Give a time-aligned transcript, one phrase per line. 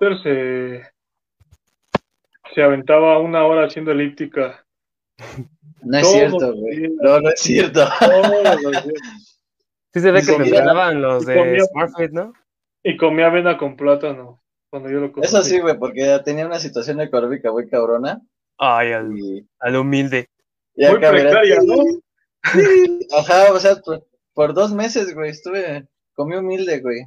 [0.00, 0.82] Potter se,
[2.54, 4.64] se aventaba una hora haciendo elíptica.
[5.82, 6.88] No es Todos cierto, güey.
[7.00, 7.80] No, no es cierto.
[9.92, 12.32] Sí se ve Y que comía- entrenaban los de comía- SmartFit, ¿no?
[12.82, 14.40] Y comía avena con plátano
[14.70, 15.28] cuando yo lo comía.
[15.28, 18.20] Eso sí, güey, porque tenía una situación económica muy cabrona.
[18.58, 20.28] Ay, al, Y, al humilde.
[20.76, 21.76] y Muy precaria, ¿no?
[23.18, 27.04] Ajá, o sea, por, por dos meses, güey, estuve, comí humilde, güey.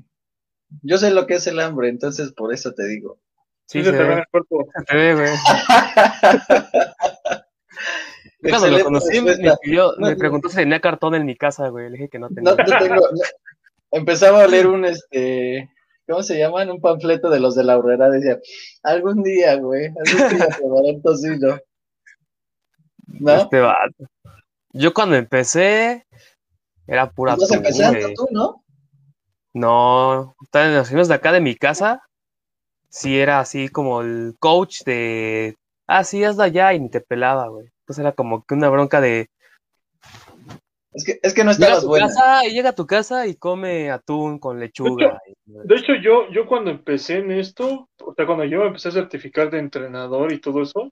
[0.82, 3.20] Yo sé lo que es el hambre, entonces por eso te digo.
[3.68, 4.68] Sí, Sí, se, se te ve en el cuerpo.
[4.78, 5.30] Se te ve, güey.
[8.42, 9.58] Yo Cuando lo Excelente conocí, me, respuesta.
[9.64, 10.18] pidió- No, me no.
[10.18, 11.86] preguntó si tenía cartón en mi casa, güey.
[11.90, 12.52] Le dije que no tenía.
[12.52, 13.08] No, no tengo.
[13.92, 15.70] Empezaba a leer un, este,
[16.08, 16.70] ¿cómo se llaman?
[16.70, 18.40] Un panfleto de los de la horrera, decía,
[18.82, 21.58] algún día, güey, algún día probaré un tocino.
[23.08, 23.32] ¿No?
[23.38, 24.06] Este vato.
[24.72, 26.06] Yo cuando empecé,
[26.88, 28.14] era pura Estás tú, empezando güey.
[28.16, 28.63] tú, ¿no?
[29.54, 32.02] No, en los primeros de acá de mi casa,
[32.90, 35.56] sí era así como el coach de,
[35.88, 37.68] ah, sí, hazlo allá y ni te pelaba, güey.
[37.82, 39.28] Entonces era como que una bronca de,
[40.94, 42.08] Es que, es que no estabas tu buena.
[42.08, 45.22] casa y llega a tu casa y come atún con lechuga.
[45.46, 49.52] De hecho, yo, yo cuando empecé en esto, o sea, cuando yo empecé a certificar
[49.52, 50.92] de entrenador y todo eso,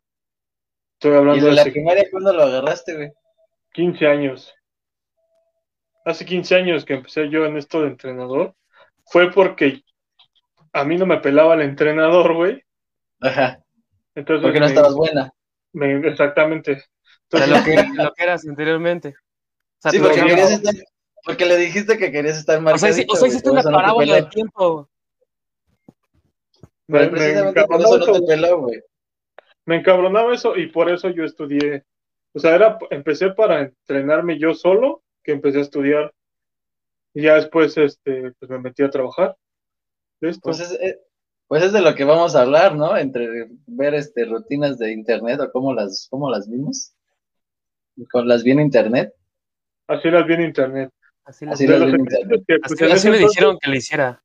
[0.94, 3.12] estoy Y hablando de de la primaria, ¿cuándo lo agarraste, güey?
[3.74, 4.54] 15 años.
[6.06, 8.56] Hace 15 años que empecé yo en esto de entrenador,
[9.06, 9.84] fue porque
[10.74, 12.64] a mí no me pelaba el entrenador, güey.
[13.20, 13.60] Ajá,
[14.16, 15.32] Entonces porque no me- estabas buena.
[15.74, 16.84] me- exactamente.
[17.30, 17.76] Entonces, lo que,
[18.10, 19.10] lo que eras anteriormente.
[19.10, 20.74] O sea, Sí, porque, lo- querías estar,
[21.24, 24.16] porque le dijiste que querías estar o sea, hici- marcadito, o sea, hiciste una parábola
[24.16, 24.90] de tiempo.
[26.88, 28.82] me, encabronaba eso no te peló, güey.
[29.66, 31.84] me encabronaba eso y por eso yo estudié.
[32.34, 36.14] O sea, era, empecé para entrenarme yo solo, que empecé a estudiar.
[37.14, 39.36] Y ya después este, pues me metí a trabajar.
[40.20, 41.00] Pues es, eh,
[41.48, 42.96] pues es de lo que vamos a hablar, ¿no?
[42.98, 46.94] Entre ver este rutinas de internet o cómo las, cómo las vimos.
[48.12, 49.14] Con las vi en internet.
[49.88, 50.92] Así las vi en internet.
[51.26, 52.44] Así, Así las los vi en internet.
[52.48, 54.24] que, pues, así- en así me entonces- dijeron que lo hiciera.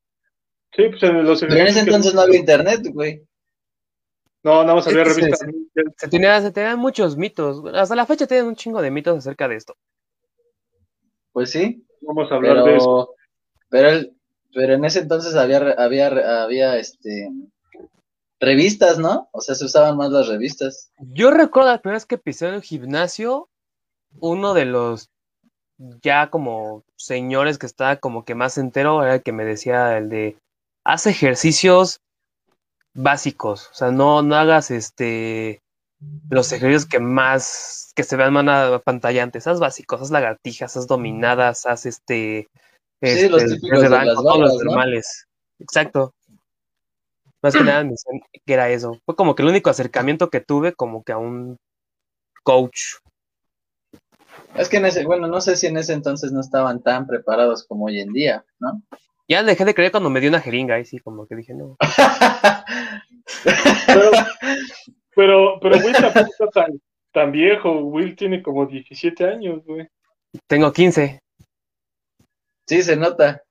[0.75, 3.23] Sí, pues en los Pero en ese que- entonces no había internet, güey.
[4.43, 5.39] No, nada más había se- revistas.
[5.97, 7.61] Se tenía, se tenían muchos mitos.
[7.73, 9.75] Hasta la fecha tienen un chingo de mitos acerca de esto.
[11.37, 13.15] Pues sí, Vamos a hablar de eso.
[13.69, 14.17] pero, pero, el-
[14.55, 16.07] pero en ese entonces había, re- había,
[16.41, 17.29] había, este,
[18.39, 19.29] revistas, ¿no?
[19.33, 20.91] O sea, se usaban más las revistas.
[20.97, 23.49] Yo recuerdo la primera vez que pisé en el gimnasio,
[24.19, 25.11] uno de los
[26.01, 30.09] ya como señores que estaba como que más entero era el que me decía el
[30.09, 30.37] de
[30.83, 32.01] haz ejercicios
[32.95, 35.61] básicos, o sea, no, no hagas este
[36.29, 41.65] los ejercicios que más que se vean más apantallantes, haz básicos, haz lagartijas, haz dominadas,
[41.65, 42.47] haz este,
[43.01, 44.63] Sí, los este, típicos press de las banco, todos los barras, ¿no?
[44.63, 45.27] normales.
[45.59, 46.13] Exacto.
[47.41, 48.99] Más que nada me decían que era eso.
[49.05, 51.57] Fue como que el único acercamiento que tuve como que a un
[52.43, 52.95] coach.
[54.55, 57.65] Es que en ese, bueno, no sé si en ese entonces no estaban tan preparados
[57.67, 58.81] como hoy en día, ¿no?
[59.27, 61.77] Ya dejé de creer cuando me dio una jeringa, ahí sí, como que dije, no.
[63.87, 64.11] Pero,
[65.17, 66.79] pero, pero Will tampoco está tan,
[67.11, 67.79] tan viejo.
[67.79, 69.87] Will tiene como 17 años, güey.
[70.47, 71.19] Tengo 15,
[72.67, 73.41] Sí, se nota.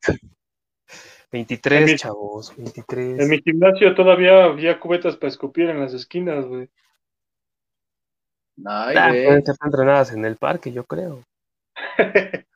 [1.33, 3.19] 23, En mi- chavos, 23.
[3.19, 6.69] En mi gimnasio todavía había cubetas para escupir en las esquinas, güey.
[8.65, 9.25] Ay, Ah, güey.
[9.27, 11.23] pueden ser entrenadas en el parque, yo creo.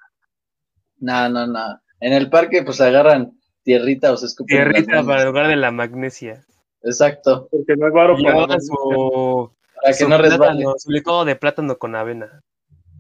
[1.03, 1.81] No, no, no.
[1.99, 3.33] En el parque, pues agarran
[3.63, 4.55] tierrita o se escupen.
[4.55, 6.45] Tierrita para el lugar de la magnesia.
[6.83, 7.49] Exacto.
[7.51, 9.51] Porque no hay varo para su,
[9.83, 10.65] Para que su no resbale.
[10.79, 12.43] su licuado de plátano con avena.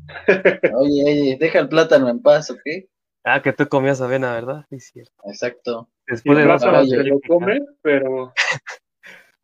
[0.74, 2.60] Oye, oye, deja el plátano en paz, ¿ok?
[3.22, 4.64] Ah, que tú comías avena, ¿verdad?
[4.70, 5.12] Sí, cierto.
[5.26, 5.88] Exacto.
[6.06, 8.32] Después de el plátano se lo come, pero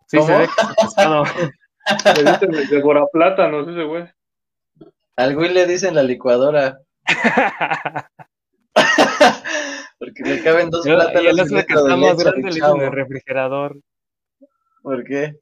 [0.09, 0.39] Sí, se ¿Cómo?
[0.39, 1.25] ve que es pescado.
[2.17, 4.05] le dicen el devora plátanos ese güey.
[5.17, 6.81] Al güey le dicen la licuadora.
[9.99, 12.81] Porque le caben dos Y el plátanos y otro que está más grande le dicen
[12.81, 13.77] el refrigerador.
[14.87, 15.41] ¿Por qué?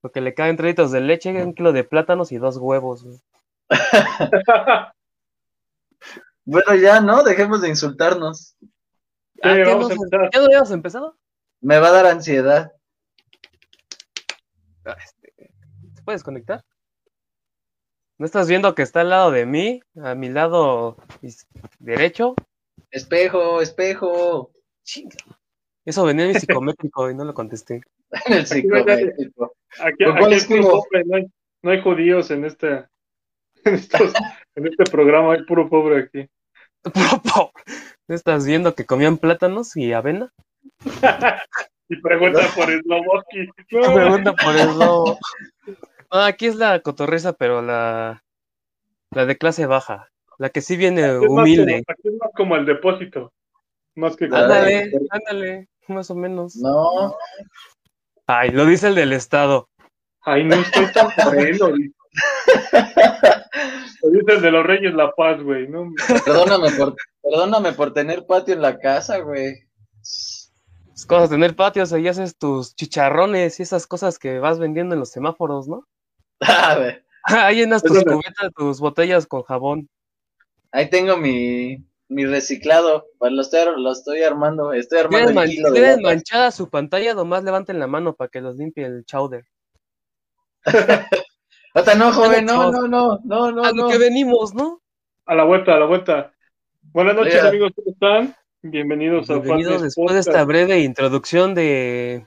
[0.00, 3.04] Porque le caben 3 litros de leche, un kilo de plátanos y dos huevos.
[3.04, 3.20] güey.
[6.46, 7.22] Bueno, ya, ¿no?
[7.22, 8.56] Dejemos de insultarnos.
[9.42, 10.30] Ah, ¿qué a.
[10.32, 11.16] ¿Ya no habíamos empezado?
[11.60, 12.72] Me va a dar ansiedad.
[14.86, 15.52] Ah, este,
[15.94, 16.64] ¿Se puede desconectar?
[18.16, 19.82] ¿No estás viendo que está al lado de mí?
[20.02, 20.96] A mi lado
[21.78, 22.34] derecho.
[22.90, 24.50] Espejo, espejo.
[24.82, 25.18] Chinga.
[25.84, 27.82] Eso venía en mi psicométrico y no lo contesté.
[28.26, 29.54] En el psicométrico.
[29.80, 31.26] Aquí, ¿Con aquí hay puro pobre, no hay,
[31.62, 32.68] no hay judíos en este,
[33.64, 34.12] en, estos-
[34.56, 36.28] en este programa, hay puro pobre aquí.
[36.82, 37.62] Puro pobre.
[38.08, 40.32] ¿No estás viendo que comían plátanos y avena?
[41.88, 43.48] Y pregunta por Sloboski.
[43.72, 45.18] No, Pregunta por el lobo.
[46.10, 48.24] Ah, aquí es la cotorreza, pero la,
[49.10, 50.08] la de clase baja.
[50.38, 51.82] La que sí viene aquí es más humilde.
[51.86, 53.32] aquí es más como el depósito.
[53.96, 56.56] Más que Ándale, ándale, más o menos.
[56.56, 57.14] No,
[58.26, 59.68] Ay, lo dice el del Estado.
[60.22, 61.58] Ay, no estoy tan güey.
[64.02, 65.68] Lo dice el de los Reyes La Paz, güey.
[65.68, 65.90] No,
[66.24, 69.54] perdóname por, perdóname por tener patio en la casa, güey.
[70.02, 75.00] Es cosa tener patios, ahí haces tus chicharrones y esas cosas que vas vendiendo en
[75.00, 75.86] los semáforos, ¿no?
[76.40, 79.88] A ver, Ahí llenas tus Eso me- cubetas, tus botellas con jabón.
[80.72, 83.06] ahí tengo mi, mi reciclado.
[83.18, 84.72] Pues lo estoy, lo estoy armando.
[84.72, 88.56] Estoy armando el kilo de manchada su pantalla, nomás levanten la mano para que los
[88.56, 89.44] limpie el chowder.
[91.74, 92.74] Ota, no, joven, no, chavos.
[92.74, 93.20] no, no,
[93.52, 93.88] no, A no, lo no.
[93.88, 94.82] que venimos, ¿no?
[95.26, 96.34] a la vuelta, a la vuelta.
[96.92, 97.48] Buenas noches, Oiga.
[97.48, 97.72] amigos.
[97.76, 98.34] ¿Cómo están?
[98.62, 102.26] Bienvenidos a Bienvenidos después de esta breve introducción de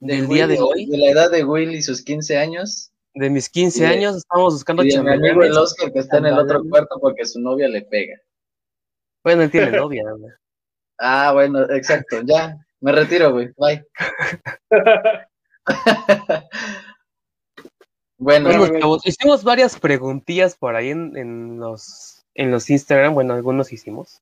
[0.00, 2.90] del día de hoy, De la edad de Will y sus 15 años.
[3.14, 5.56] de mis 15 Y de- años, estamos buscando Y de mi amigo el.
[5.56, 8.20] Oscar que está en el otro cuarto porque su novia le pega.
[9.24, 10.04] Bueno, él tiene novia.
[10.12, 10.32] güey.
[10.98, 12.56] Ah, bueno, exacto, ya.
[12.80, 13.50] Me retiro, güey.
[13.56, 13.84] Bye.
[18.18, 18.80] bueno, Bueno, güey.
[18.80, 24.20] chavos, hicimos varias preguntillas por ahí en, en los en los Instagram, bueno, algunos hicimos,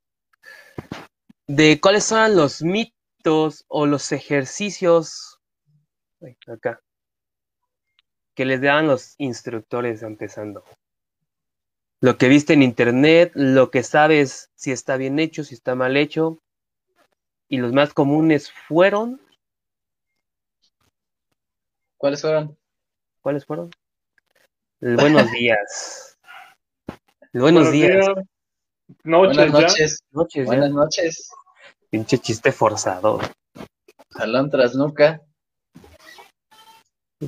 [1.46, 5.40] de cuáles son los mitos o los ejercicios
[6.46, 6.80] acá
[8.34, 10.62] que les dan los instructores empezando.
[12.02, 15.96] Lo que viste en internet, lo que sabes si está bien hecho, si está mal
[15.96, 16.42] hecho,
[17.48, 19.20] y los más comunes fueron,
[21.96, 22.58] ¿cuáles fueron?
[23.20, 23.70] ¿cuáles fueron?
[24.80, 26.18] El buenos días.
[27.32, 28.04] El buenos, días.
[29.04, 29.60] Noches, Buenas ya.
[29.60, 30.04] noches.
[30.34, 30.44] Ya.
[30.44, 31.30] Buenas noches.
[31.88, 33.20] Pinche chiste forzado.
[34.10, 35.22] Jalón tras nuca.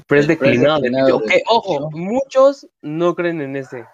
[0.08, 0.80] Press declinado.
[0.80, 1.28] de declinado pecho.
[1.28, 3.86] de Ok, ojo, muchos no creen en ese.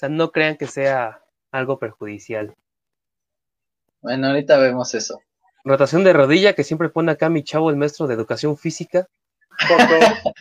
[0.00, 1.20] O sea, no crean que sea
[1.52, 2.54] algo perjudicial.
[4.00, 5.20] Bueno, ahorita vemos eso.
[5.62, 9.06] Rotación de rodilla que siempre pone acá mi chavo, el maestro de educación física.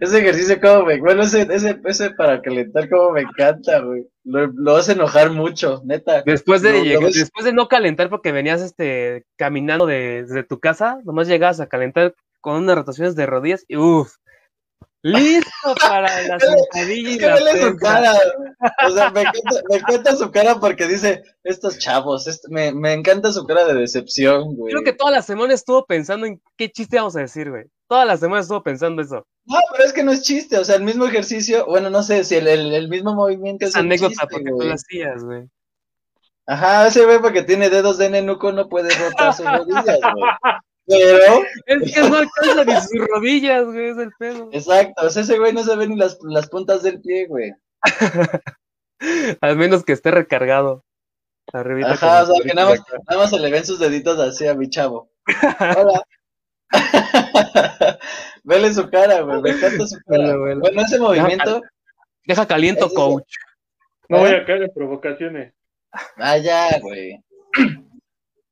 [0.00, 4.08] Ese ejercicio como me, bueno, ese, ese, ese para calentar como me encanta, güey.
[4.24, 6.22] Lo, lo hace enojar mucho, neta.
[6.26, 10.58] Después de, llegar- ves- después de no calentar porque venías este caminando de- desde tu
[10.58, 14.16] casa, nomás llegabas a calentar con unas rotaciones de rodillas y uff.
[15.02, 18.12] Listo para la sentadilla y Es la su cara.
[18.86, 23.32] O sea, me encanta, me encanta su cara porque dice, estos chavos, me, me encanta
[23.32, 24.72] su cara de decepción, güey.
[24.72, 27.64] Creo que toda la semana estuvo pensando en qué chiste vamos a decir, güey.
[27.86, 29.24] Toda la semana estuvo pensando eso.
[29.46, 32.24] No, pero es que no es chiste, o sea, el mismo ejercicio, bueno, no sé
[32.24, 34.68] si el, el, el mismo movimiento es un anécdota chiste, porque tú güey.
[34.68, 35.48] lo hacías, güey.
[36.46, 40.30] Ajá, ese güey porque tiene dedos de nenuco no puede rotar sus rodillas, güey.
[40.88, 44.48] Pero, Es que no alcanza ni sus rodillas, güey, es el pedo.
[44.52, 47.52] exacto, o sea, ese güey no se ve ni las, las puntas del pie, güey.
[49.40, 50.84] Al menos que esté recargado.
[51.52, 52.98] Arribita Ajá, o sea, que nada más, acá.
[53.08, 55.10] nada más se le ven sus deditos así a mi chavo.
[55.60, 56.02] Hola.
[58.44, 60.36] Vele su cara, güey, me encanta su cara.
[60.36, 60.60] Vele.
[60.60, 61.62] Bueno, ese movimiento,
[62.24, 63.34] Deja caliento, Ese- coach.
[64.10, 64.36] No voy ¿Eh?
[64.36, 65.54] a caer en provocaciones.
[66.16, 67.18] ah, ya, güey.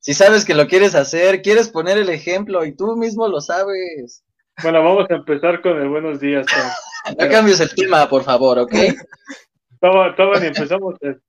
[0.07, 4.23] Si sabes que lo quieres hacer, quieres poner el ejemplo y tú mismo lo sabes.
[4.63, 6.47] Bueno, vamos a empezar con el buenos días.
[6.47, 7.17] Tom.
[7.19, 8.73] No cambies el tema, por favor, ¿ok?
[9.73, 11.21] Estaba, estaba ni empezamos el,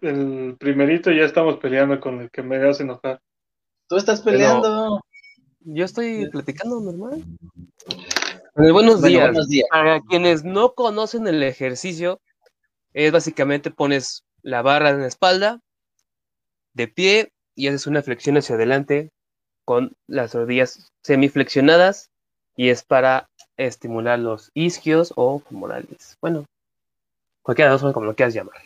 [0.00, 3.20] el primerito y ya estamos peleando con el que me hace enojar.
[3.88, 5.00] Tú estás peleando.
[5.60, 7.22] Yo estoy platicando normal.
[8.56, 9.26] En el buenos Bueno, días.
[9.28, 9.68] buenos días.
[9.70, 12.20] Para quienes no conocen el ejercicio,
[12.92, 15.60] es básicamente pones la barra en la espalda,
[16.74, 19.10] de pie, y haces una flexión hacia adelante
[19.64, 22.10] con las rodillas semiflexionadas,
[22.56, 26.16] y es para estimular los isquios o femorales.
[26.20, 26.44] Bueno,
[27.42, 28.60] cualquiera de los dos, como lo quieras llamar.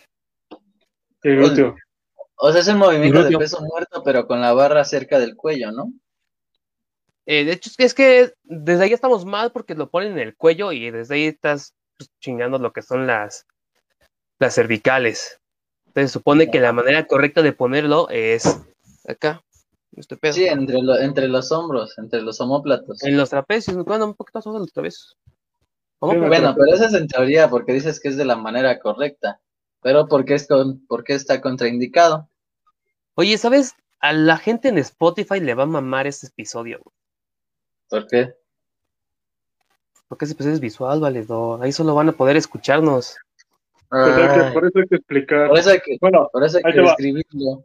[1.21, 1.75] El glúteo.
[2.35, 5.71] O sea, es el movimiento de peso muerto, pero con la barra cerca del cuello,
[5.71, 5.93] ¿no?
[7.25, 10.19] Eh, de hecho, es que, es que desde ahí estamos mal porque lo ponen en
[10.19, 13.47] el cuello y desde ahí estás pues, chingando lo que son las,
[14.39, 15.39] las cervicales.
[15.87, 18.59] Entonces supone que la manera correcta de ponerlo es
[19.07, 19.43] acá,
[19.95, 20.33] este pedo.
[20.33, 23.03] Sí, entre, lo- entre los hombros, entre los homóplatos.
[23.03, 25.17] En los trapecios, bueno, un poquito más de los trapecios.
[25.99, 26.13] ¿Cómo?
[26.13, 28.79] Sí, Pero- Bueno, pero eso es en teoría porque dices que es de la manera
[28.79, 29.39] correcta.
[29.81, 32.27] Pero ¿por qué, es con, ¿por qué está contraindicado?
[33.13, 33.75] Oye, ¿sabes?
[33.99, 36.93] A la gente en Spotify le va a mamar este episodio, güey,
[37.89, 38.33] ¿Por qué?
[40.07, 41.63] porque ese episodio es visual, valedor.
[41.63, 43.15] Ahí solo van a poder escucharnos.
[43.89, 45.47] Pues hay que- Ay, por eso hay que explicar.
[45.49, 46.89] por eso hay que, Bueno, por eso hay que te va.
[46.91, 47.63] escribirlo.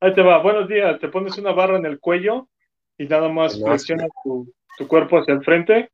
[0.00, 0.42] Ahí te va.
[0.42, 0.98] Buenos días.
[1.00, 2.48] Te pones una barra en el cuello
[2.96, 5.90] y nada más No, flexiona tu, tu cuerpo hacia el frente,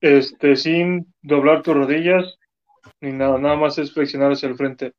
[0.00, 2.38] este, sin doblar tus rodillas
[3.00, 4.92] ni nada, nada más es flexionar hacia el frente.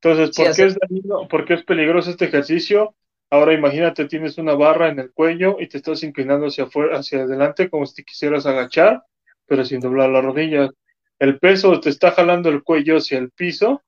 [0.00, 1.28] Entonces, ¿por qué es dañino?
[1.28, 2.94] ¿Por qué es peligroso este ejercicio?
[3.30, 7.22] Ahora imagínate, tienes una barra en el cuello y te estás inclinando hacia afuera, hacia
[7.22, 9.02] adelante, como si te quisieras agachar,
[9.46, 10.70] pero sin doblar las rodillas.
[11.18, 13.82] El peso te está jalando el cuello hacia el piso,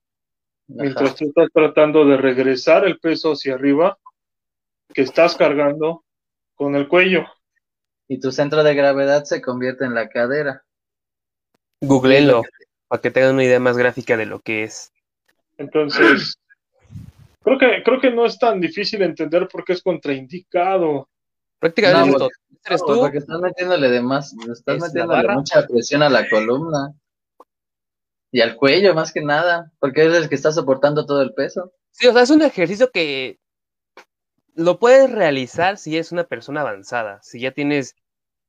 [0.67, 3.97] mientras tú estás tratando de regresar el peso hacia arriba,
[4.93, 6.03] que estás cargando
[6.55, 7.25] con el cuello.
[8.07, 10.63] Y tu centro de gravedad se convierte en la cadera.
[11.81, 12.43] Googleenlo
[12.87, 14.91] para que tengan una idea más gráfica de lo que es.
[15.57, 16.37] Entonces,
[17.43, 21.09] creo que, creo que no es tan difícil entender por qué es contraindicado.
[21.59, 22.29] Prácticamente No, todo.
[22.65, 26.27] eres No, tú, porque estás metiéndole de más, estás Es metiéndole mucha presión a la
[26.29, 26.93] columna.
[28.37, 31.71] Y al cuello, más que nada, porque es el que está soportando todo el peso.
[31.89, 33.39] Sí, o sea, es un ejercicio que
[34.53, 37.95] lo puedes realizar si eres una persona avanzada, si ya tienes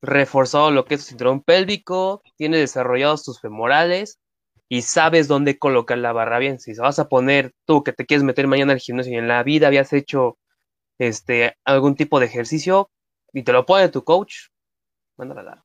[0.03, 4.19] reforzado lo que es tu cinturón pélvico, tienes desarrollados tus femorales
[4.69, 6.61] y sabes dónde colocar la barra bien.
[6.61, 9.43] Si vas a poner tú que te quieres meter mañana al gimnasio y en la
[9.43, 10.37] vida habías hecho
[10.99, 12.91] este algún tipo de ejercicio
[13.33, 14.49] y te lo pone tu coach,
[15.17, 15.65] mándala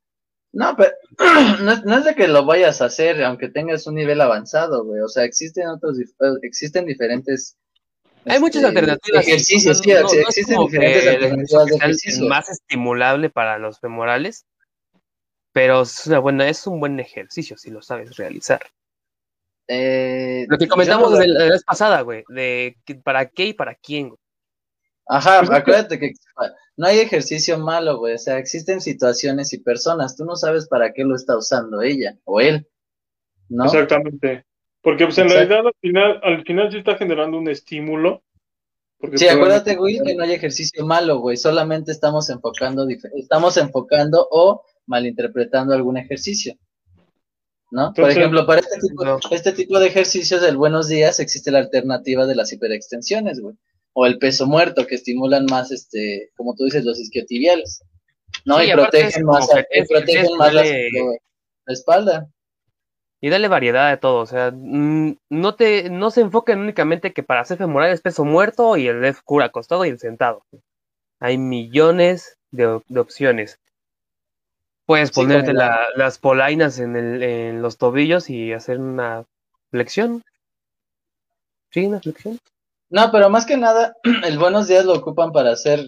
[0.56, 0.92] No, pero
[1.62, 4.84] no, es- no es de que lo vayas a hacer, aunque tengas un nivel avanzado,
[4.84, 5.00] güey.
[5.00, 6.04] O sea, existen otros, eh,
[6.42, 7.56] existen diferentes.
[8.26, 9.26] Hay muchas este, alternativas.
[9.26, 14.46] Ejercicios, sí, No- no- existen diferentes alternativas de ejercicio más estimulable para los femorales,
[15.52, 18.62] pero es una buena, es un buen ejercicio si lo sabes realizar.
[19.68, 23.52] Eh, Lo que comentamos no lo- de la vez pasada, güey, de para qué y
[23.54, 24.18] para quién, güey.
[25.06, 26.12] Ajá, acuérdate que
[26.76, 28.14] no hay ejercicio malo, güey.
[28.14, 30.16] O sea, existen situaciones y personas.
[30.16, 32.66] Tú no sabes para qué lo está usando ella o él,
[33.48, 33.64] ¿no?
[33.66, 34.44] Exactamente.
[34.82, 35.48] Porque pues en Exacto.
[35.48, 38.22] realidad al final, al final sí está generando un estímulo.
[38.98, 41.36] Porque Sí, probablemente- acuérdate, güey, que no hay ejercicio malo, güey.
[41.36, 46.54] Solamente estamos enfocando, estamos enfocando o malinterpretando algún ejercicio.
[47.70, 47.92] ¿No?
[47.92, 49.18] Por ejemplo, para este tipo, No.
[49.32, 53.56] este tipo de ejercicios del buenos días existe la alternativa de las hiperextensiones, güey.
[53.94, 57.82] O el peso muerto, que estimulan más, este, como tú dices, los isquiotibiales.
[58.44, 58.58] ¿no?
[58.58, 60.62] Sí, y protegen más, es- protegen es más la,
[61.66, 62.28] la espalda.
[63.20, 67.22] Y dale variedad de todo, o sea, mm, no te, no se enfoquen únicamente que
[67.22, 70.44] para hacer femoral es peso muerto y el left cura acostado y el sentado.
[71.20, 73.58] Hay millones de, op- de opciones.
[74.86, 79.24] Puedes Sí, ponerte la- las polainas en, el, en los tobillos y hacer una
[79.70, 80.22] flexión.
[81.70, 82.38] Sí, una flexión.
[82.94, 85.80] No, pero más que nada, el buenos días lo ocupan para hacer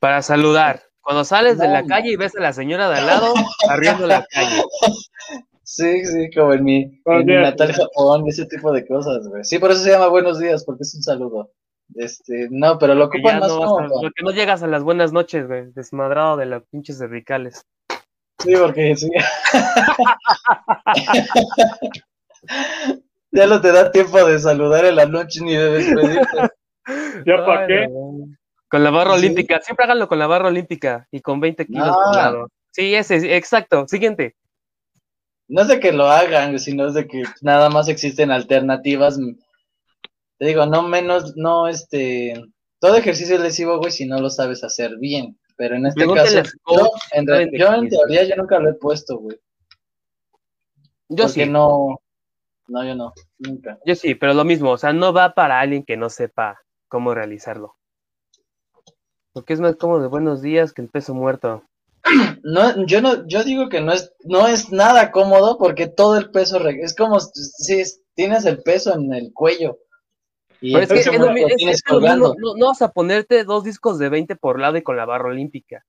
[0.00, 0.82] Para saludar.
[1.02, 1.88] Cuando sales de la no.
[1.88, 3.34] calle y ves a la señora de al lado,
[3.68, 4.62] arriendo la calle.
[5.70, 9.44] Sí, sí, como en mi, en mi natal Japón, ese tipo de cosas, güey.
[9.44, 11.50] Sí, por eso se llama buenos días, porque es un saludo.
[11.94, 15.12] Este, no, pero lo ocupan más no, como a- porque no llegas a las buenas
[15.12, 17.66] noches, güey, desmadrado de las pinches cervicales.
[18.42, 19.10] Sí, porque sí.
[23.32, 26.26] ya no te da tiempo de saludar en la noche ni de despedirte.
[27.26, 27.88] ¿Ya para qué?
[27.88, 28.26] no.
[28.70, 29.18] Con la barra Sí.
[29.20, 32.22] olímpica, siempre háganlo con la barra olímpica y con 20 kilos por Ah.
[32.22, 32.48] lado.
[32.70, 33.88] Sí, ese, exacto.
[33.88, 34.36] Siguiente.
[35.48, 39.18] No es de que lo hagan, sino es de que nada más existen alternativas.
[40.38, 42.34] Te digo, no menos, no este.
[42.78, 45.38] Todo ejercicio es lesivo, güey, si no lo sabes hacer bien.
[45.56, 47.26] Pero en este Pregúntale caso, yo en,
[47.58, 49.38] yo en teoría yo nunca lo he puesto, güey.
[51.08, 52.00] Yo porque sí, no.
[52.68, 53.78] No, yo no, nunca.
[53.86, 57.14] yo sí, pero lo mismo, o sea, no va para alguien que no sepa cómo
[57.14, 57.76] realizarlo.
[59.32, 61.64] Porque es más cómodo de buenos días que el peso muerto.
[62.42, 66.30] No, yo no, yo digo que no es, no es nada cómodo porque todo el
[66.30, 69.78] peso es como si es- tienes el peso en el cuello.
[70.60, 71.82] Y Pero es que es lo, es-
[72.56, 75.84] no vas a ponerte dos discos de 20 por lado y con la barra olímpica.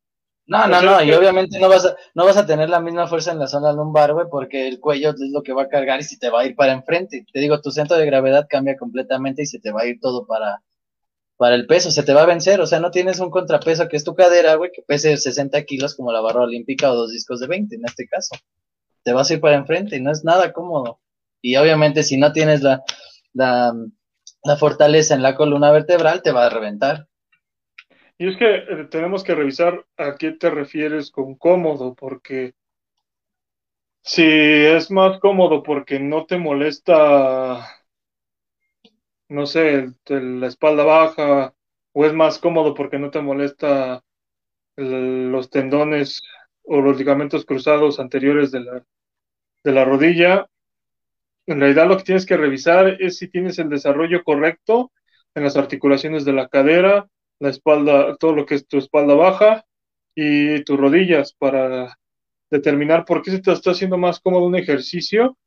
[0.50, 3.32] No, no, no, y obviamente no vas a, no vas a tener la misma fuerza
[3.32, 6.04] en la zona lumbar, güey, porque el cuello es lo que va a cargar y
[6.04, 7.24] si te va a ir para enfrente.
[7.32, 10.26] Te digo, tu centro de gravedad cambia completamente y se te va a ir todo
[10.26, 10.64] para,
[11.38, 13.98] para el peso, se te va a vencer, o sea, no tienes un contrapeso que
[13.98, 17.40] es tu cadera, güey, que pese 60 kilos como la barra olímpica o dos discos
[17.42, 18.36] de 20 en este caso.
[19.04, 21.00] Te vas a ir para enfrente y no es nada cómodo.
[21.44, 22.84] Y obviamente si no tienes la,
[23.34, 23.74] la,
[24.44, 27.09] la fortaleza en la columna vertebral, te va a reventar.
[28.20, 32.54] Y es que eh, tenemos que revisar a qué te refieres con cómodo, porque
[34.04, 37.66] si es más cómodo porque no te molesta,
[39.30, 41.54] no sé, el- la espalda baja,
[41.94, 44.04] o es más cómodo porque no te molesta
[44.78, 46.22] los tendones
[46.64, 48.86] o los ligamentos cruzados anteriores de la,
[49.64, 50.48] de la rodilla,
[51.48, 54.92] en realidad lo que tienes que revisar es si tienes el desarrollo correcto
[55.36, 57.08] en las articulaciones de la cadera,
[57.40, 59.66] la espalda, todo lo que es tu espalda baja
[60.16, 61.98] y tus rodillas para
[62.50, 65.38] determinar por qué se te está haciendo más cómodo un ejercicio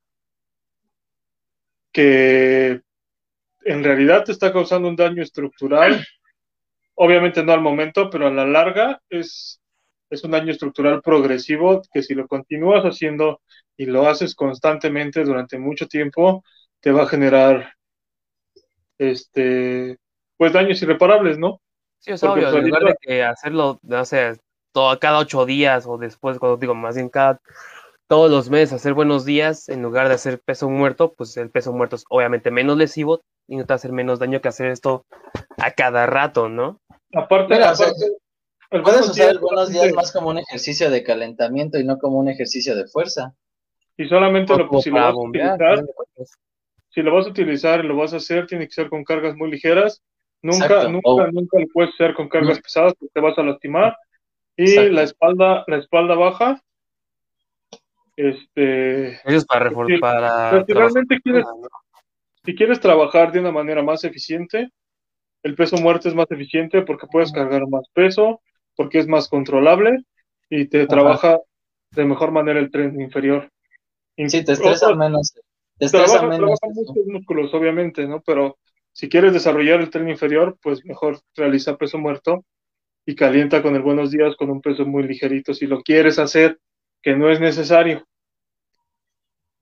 [1.93, 2.81] que
[3.65, 6.05] en realidad te está causando un daño estructural.
[6.95, 9.61] Obviamente no al momento, pero a la larga es,
[10.11, 13.41] es un daño estructural progresivo que si lo continúas haciendo
[13.77, 16.45] y lo haces constantemente durante mucho tiempo,
[16.81, 17.75] te va a generar
[18.99, 19.99] este
[20.37, 21.62] pues daños irreparables, ¿no?
[22.03, 24.37] Sí, es obvio, en lugar de que hacerlo, no sé,
[24.73, 27.41] todo, cada ocho días o después, cuando digo, más bien cada
[28.09, 31.73] todos los meses hacer buenos días en lugar de hacer peso muerto, pues el peso
[31.73, 35.07] muerto es obviamente menos lesivo y no te hace menos daño que hacer esto
[35.59, 36.81] a cada rato, ¿no?
[37.15, 37.55] Aparte,
[38.83, 42.29] puedes usar el buenos días más como un ejercicio de calentamiento y no como un
[42.29, 43.33] ejercicio de fuerza.
[43.97, 45.85] Y solamente lo, si lo vas a utilizar,
[46.91, 49.37] si lo vas a utilizar y lo vas a hacer, tiene que ser con cargas
[49.37, 50.03] muy ligeras.
[50.43, 53.97] Nunca, nunca, nunca lo puedes hacer con cargas pesadas porque te vas a lastimar.
[54.57, 56.61] Y la espalda, la espalda baja,
[58.17, 59.21] este.
[59.25, 60.65] es para reforzar.
[60.67, 61.47] Si, realmente quieres,
[62.45, 64.71] si quieres trabajar de una manera más eficiente,
[65.43, 68.41] el peso muerto es más eficiente porque puedes cargar más peso,
[68.77, 70.05] porque es más controlable
[70.51, 71.39] y te trabaja
[71.93, 73.51] de mejor manera el tren inferior.
[74.17, 75.35] Sí, te estresa menos.
[75.79, 76.59] Te estresa menos.
[76.63, 78.21] muchos músculos, obviamente, ¿no?
[78.21, 78.59] Pero
[78.93, 82.45] si quieres desarrollar el tren inferior, pues mejor realiza peso muerto
[83.07, 86.59] y calienta con el buenos días con un peso muy ligerito si lo quieres hacer,
[87.03, 88.07] que no es necesario.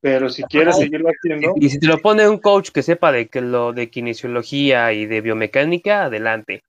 [0.00, 1.52] Pero si quieres seguirlo haciendo.
[1.56, 5.06] Y si te lo pone un coach que sepa de que lo de kinesiología y
[5.06, 6.62] de biomecánica, adelante.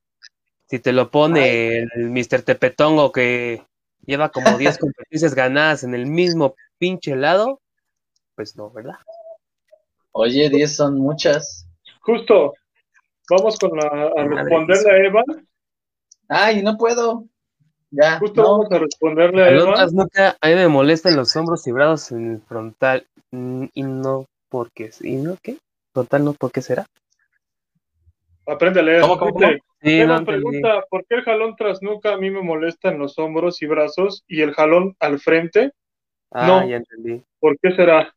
[0.67, 2.43] Si te lo pone el Mr.
[2.43, 3.63] Tepetongo que
[4.05, 7.61] lleva como 10 competencias ganadas en el mismo pinche lado,
[8.35, 8.95] pues no, ¿verdad?
[10.11, 11.70] Oye, 10 son muchas.
[12.01, 12.53] Justo,
[13.29, 15.23] vamos con la, a responderle a Eva
[16.27, 17.25] Ay, no puedo.
[17.91, 18.19] Ya.
[18.19, 19.85] Justo vamos a responderle a Eva.
[19.91, 23.05] Nunca, a mí me molestan los hombros y brazos en el frontal.
[23.31, 24.91] Mm, y no porque.
[25.01, 25.57] ¿Y no qué?
[25.93, 26.85] Frontal no, ¿por qué será?
[28.47, 29.01] Aprende a leer.
[29.01, 29.39] ¿Cómo, cómo,
[29.81, 33.61] Eva pregunta, ¿por qué el jalón tras nuca a mí me molesta en los hombros
[33.61, 35.71] y brazos y el jalón al frente?
[36.31, 36.69] Ah, no.
[36.69, 37.23] ya entendí.
[37.39, 38.13] ¿Por qué será?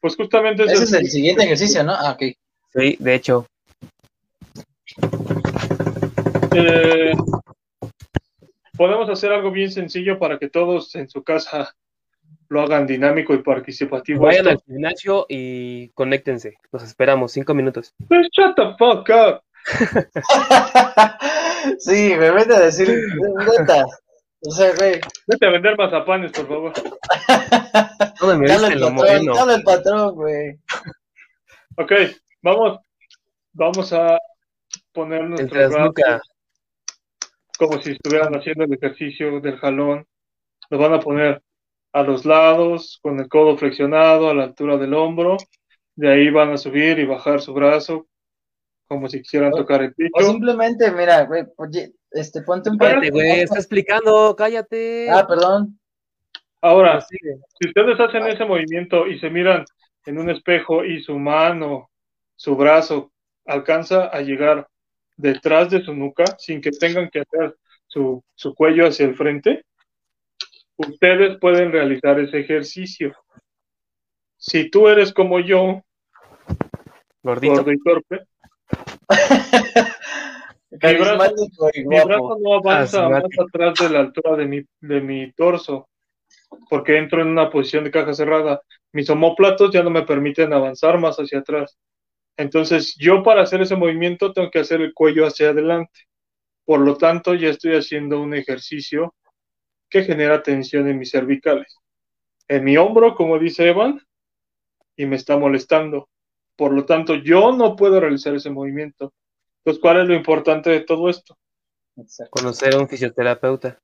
[0.00, 1.92] Pues justamente ese es el siguiente ejercicio, ¿no?
[1.92, 2.34] Ah, ok.
[2.74, 3.46] Sí, de hecho.
[6.54, 7.12] Eh,
[8.76, 11.74] podemos hacer algo bien sencillo para que todos en su casa
[12.48, 14.24] lo hagan dinámico y participativo.
[14.24, 16.56] Vayan al gimnasio y conéctense.
[16.70, 17.94] Los esperamos, cinco minutos.
[18.08, 19.42] Pues shut the fuck up.
[21.78, 22.88] sí, me vete a decir
[23.58, 23.84] neta.
[24.44, 25.00] O sea, güey.
[25.26, 26.72] Vete a vender mazapanes, por favor.
[28.20, 30.58] No me el patrón, dale el patrón, güey.
[31.76, 31.92] Ok,
[32.42, 32.80] vamos,
[33.52, 34.18] vamos a
[34.92, 35.92] poner nuestro
[37.58, 40.04] como si estuvieran haciendo el ejercicio del jalón.
[40.70, 41.42] Lo van a poner
[41.92, 45.36] a los lados, con el codo flexionado, a la altura del hombro.
[45.94, 48.06] De ahí van a subir y bajar su brazo,
[48.88, 50.10] como si quisieran tocar el piso.
[50.14, 55.08] O simplemente, mira, güey, oye, este, ponte un Cállate, güey, está explicando, cállate.
[55.10, 55.78] Ah, perdón.
[56.62, 59.64] Ahora, si ustedes hacen ese movimiento y se miran
[60.06, 61.90] en un espejo y su mano,
[62.42, 63.12] su brazo
[63.46, 64.66] alcanza a llegar
[65.16, 68.20] detrás de su nuca sin que tengan que hacer su,
[68.56, 69.64] cuello hacia el frente,
[70.74, 73.14] ustedes pueden realizar ese ejercicio.
[74.36, 75.84] Si tú eres como yo,
[77.22, 78.22] gordo y torpe,
[81.86, 85.88] mi, brazo, no avanza más atrás de la altura de mi, de mi torso,
[86.68, 88.62] porque entro en una posición de caja cerrada.
[88.90, 91.78] Mis homóplatos ya no me permiten avanzar más hacia atrás.
[92.36, 96.00] Entonces, yo para hacer ese movimiento tengo que hacer el cuello hacia adelante.
[96.64, 99.14] Por lo tanto, ya estoy haciendo un ejercicio
[99.90, 101.76] que genera tensión en mis cervicales.
[102.48, 104.00] En mi hombro, como dice Evan,
[104.96, 106.08] y me está molestando.
[106.56, 109.12] Por lo tanto, yo no puedo realizar ese movimiento.
[109.58, 111.36] Entonces, ¿cuál es lo importante de todo esto?
[112.30, 113.81] Conocer a un fisioterapeuta.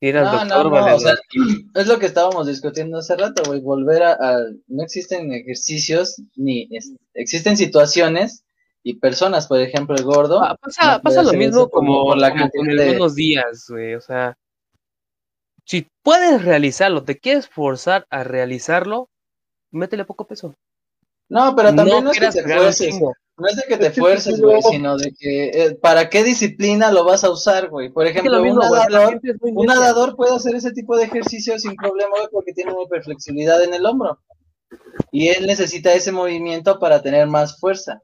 [0.00, 1.14] Ir al no, doctor, no, no, o sea,
[1.74, 4.16] es lo que estábamos discutiendo hace rato, güey, volver a,
[4.66, 6.68] no existen ejercicios ni
[7.14, 8.44] existen situaciones
[8.82, 10.42] y personas, por ejemplo, el gordo.
[10.42, 12.98] Ah, pasa, pasa lo mismo como, la como con de...
[13.14, 14.36] días, güey, o sea,
[15.64, 19.08] si puedes realizarlo, te quieres forzar a realizarlo,
[19.72, 20.54] métele poco peso.
[21.28, 23.00] No, pero también no, es que te fuerces.
[23.38, 27.04] No es de que te fuerces, güey, sino de que eh, para qué disciplina lo
[27.04, 27.90] vas a usar, güey.
[27.90, 32.28] Por ejemplo, un, nadador, un nadador puede hacer ese tipo de ejercicio sin problema, güey,
[32.32, 34.18] porque tiene una hiperflexibilidad en el hombro.
[35.12, 38.02] Y él necesita ese movimiento para tener más fuerza.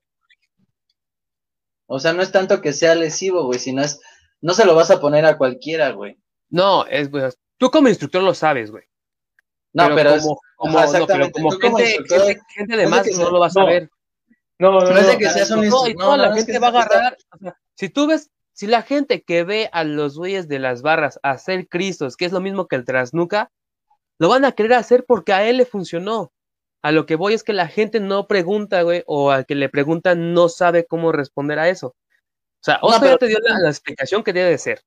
[1.87, 4.01] O sea, no es tanto que sea lesivo, güey, sino es
[4.42, 6.18] No se lo vas a poner a cualquiera, güey.
[6.51, 8.85] No, es, pues, tú como instructor lo sabes, güey.
[9.73, 12.90] No, pero, es- como, como, ajá, no, pero como como gente, gente, gente de es
[12.90, 13.90] más no sea- lo vas no, a ver.
[14.62, 16.35] No, no, no es de no, que seas un No, y toda No, la no,
[16.35, 17.16] es gente que va a agarrar.
[17.33, 20.83] o sea, si tú ves, si la gente que ve a los güeyes de las
[20.83, 23.51] barras hacer cristos, que es lo mismo que el trasnuca,
[24.18, 26.33] lo van a querer hacer porque a él le funcionó.
[26.85, 29.68] A lo que voy es que la gente no pregunta, güey, o al que le
[29.68, 31.88] preguntan no sabe cómo responder a eso.
[31.88, 34.83] O sea, No, Oscar pero- ya te dio la, la explicación que debe de ser.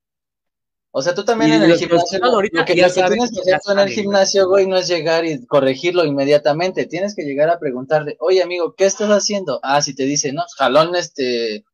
[0.97, 3.71] O sea, tú también en el gimnasio, ahorita lo que, lo tienes que hacer tú
[3.73, 6.85] en el gimnasio, güey, no es llegar y corregirlo inmediatamente.
[6.85, 9.59] Tienes que llegar a preguntarle, oye, amigo, ¿qué estás haciendo?
[9.61, 11.65] Ah, si te dice, no, jalón este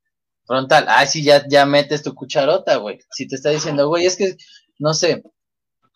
[0.48, 0.88] frontal.
[0.88, 2.98] Ah, sí, ya, ya metes tu cucharota, güey.
[3.12, 4.38] Si te está diciendo, güey, es que,
[4.80, 5.22] no sé,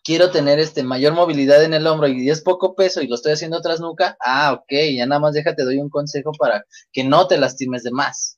[0.03, 3.31] quiero tener este mayor movilidad en el hombro y es poco peso y lo estoy
[3.31, 7.25] haciendo tras nuca, ah, ok, ya nada más déjate, doy un consejo para que no
[7.25, 8.37] te lastimes de más.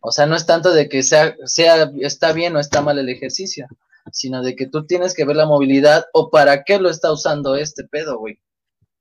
[0.00, 3.08] O sea, no es tanto de que sea, sea, está bien o está mal el
[3.08, 3.66] ejercicio,
[4.12, 7.54] sino de que tú tienes que ver la movilidad o para qué lo está usando
[7.56, 8.38] este pedo, güey.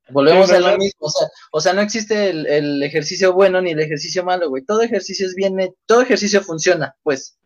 [0.09, 3.61] Volvemos Sí, a lo mismo, o sea, o sea, no existe el, el ejercicio bueno
[3.61, 4.63] ni el ejercicio malo, güey.
[4.63, 7.37] Todo ejercicio es bien, he- todo ejercicio funciona, pues.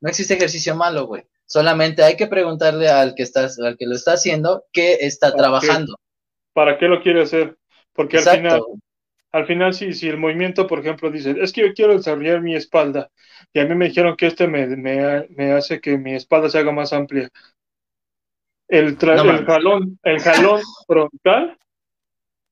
[0.00, 1.24] No existe ejercicio malo, güey.
[1.44, 5.96] Solamente hay que preguntarle al que estás, al que lo está haciendo, qué está trabajando.
[6.54, 7.58] ¿Para qué lo quiere hacer?
[7.92, 8.60] Porque al final,
[9.32, 12.54] al final si, si el movimiento, por ejemplo, dice, es que yo quiero desarrollar mi
[12.54, 13.10] espalda,
[13.52, 16.58] y a mí me dijeron que este me, me, me hace que mi espalda se
[16.58, 17.28] haga más amplia.
[18.68, 21.56] El, No el jalón, el jalón frontal,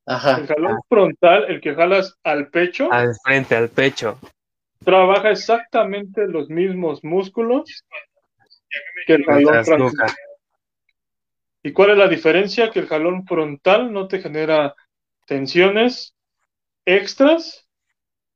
[0.06, 0.38] Ajá.
[0.38, 4.18] el jalón frontal, el que jalas al pecho, Al frente, al pecho.
[4.84, 7.84] trabaja exactamente los mismos músculos
[9.06, 10.10] que el jalón frontal.
[11.62, 12.70] ¿Y cuál es la diferencia?
[12.70, 14.74] Que el jalón frontal no te genera
[15.26, 16.15] tensiones
[16.86, 17.66] extras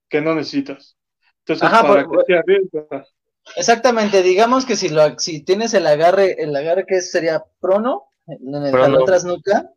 [0.09, 0.97] que no necesitas.
[1.39, 3.09] Entonces, Ajá, ¿para te arriesgas?
[3.57, 8.55] Exactamente, digamos que si lo si tienes el agarre, el agarre que sería prono, en
[8.55, 8.85] el Prono.
[8.85, 9.73] jalón tras nuca,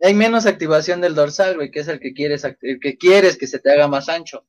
[0.00, 3.46] hay menos activación del dorsal, güey, que es el que quieres el que quieres que
[3.46, 4.44] se te haga más ancho.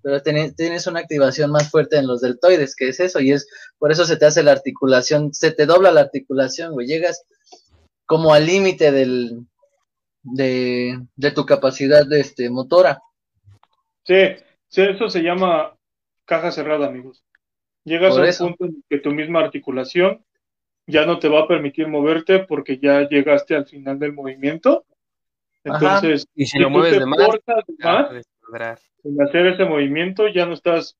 [0.00, 3.48] Pero tienes, tienes una activación más fuerte en los deltoides, que es eso, y es
[3.78, 7.24] por eso se te hace la articulación, se te dobla la articulación, güey, llegas
[8.06, 9.46] como al límite del
[10.22, 13.02] de, de tu capacidad de este motora.
[14.08, 15.76] Sí, sí, eso se llama
[16.24, 17.22] caja cerrada, amigos.
[17.84, 18.46] Llegas Por a un eso.
[18.46, 20.24] punto en que tu misma articulación
[20.86, 24.86] ya no te va a permitir moverte porque ya llegaste al final del movimiento.
[25.64, 25.98] Ajá.
[25.98, 27.20] Entonces, Y si si lo mueves de más,
[29.04, 30.96] en hacer ese movimiento, ya no estás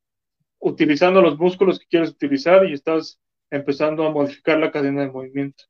[0.59, 3.19] utilizando los músculos que quieres utilizar y estás
[3.51, 5.65] empezando a modificar la cadena de movimiento.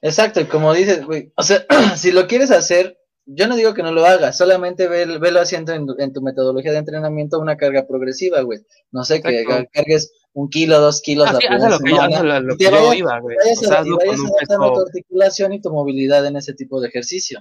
[0.00, 1.66] Exacto, y como dices, güey, o sea,
[1.96, 2.99] si lo quieres hacer,
[3.32, 6.72] yo no digo que no lo hagas, solamente ve, velo haciendo en, en tu metodología
[6.72, 8.60] de entrenamiento una carga progresiva, güey.
[8.90, 9.68] No sé, que Exacto.
[9.72, 12.96] cargues un kilo, dos kilos Ah, la sí, lo que yo, lo- que yo vayas-
[12.96, 13.36] iba, güey.
[13.36, 16.88] vayas O sea, y vayas adaptando tu articulación y tu movilidad en ese tipo de
[16.88, 17.40] ejercicio.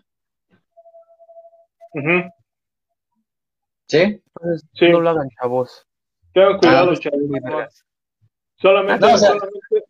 [3.88, 4.22] ¿Sí?
[4.82, 5.86] No lo hagan, chavos.
[6.34, 7.84] Tengan cuidado, Ah, chavos.
[8.62, 9.86] Solamente, No, o sea- solamente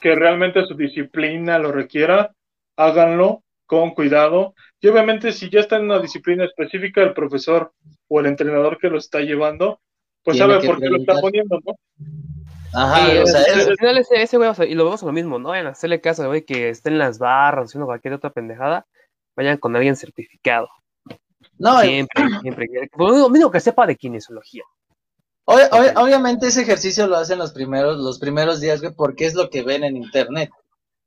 [0.00, 2.34] que realmente su disciplina lo requiera,
[2.76, 4.54] háganlo con cuidado.
[4.80, 7.72] Y obviamente, si ya está en una disciplina específica, el profesor
[8.08, 9.80] o el entrenador que lo está llevando,
[10.22, 11.74] pues sabe por qué lo está poniendo, ¿no?
[12.74, 14.84] Ajá, Sí, o sea, al- es- al final ese, ese güey, o sea, y lo
[14.84, 15.54] vemos a lo mismo, ¿no?
[15.54, 18.86] En hacerle caso, güey, que esté en las barras, haciendo cualquier otra pendejada,
[19.36, 20.68] vayan con alguien certificado.
[21.58, 22.66] no, Siempre, siempre.
[22.92, 24.62] Por lo mismo que sepa de kinesiología.
[25.46, 29.34] Obvia- obvia- obviamente ese ejercicio lo hacen los primeros, los primeros días, güey, porque es
[29.34, 30.50] lo que ven en internet,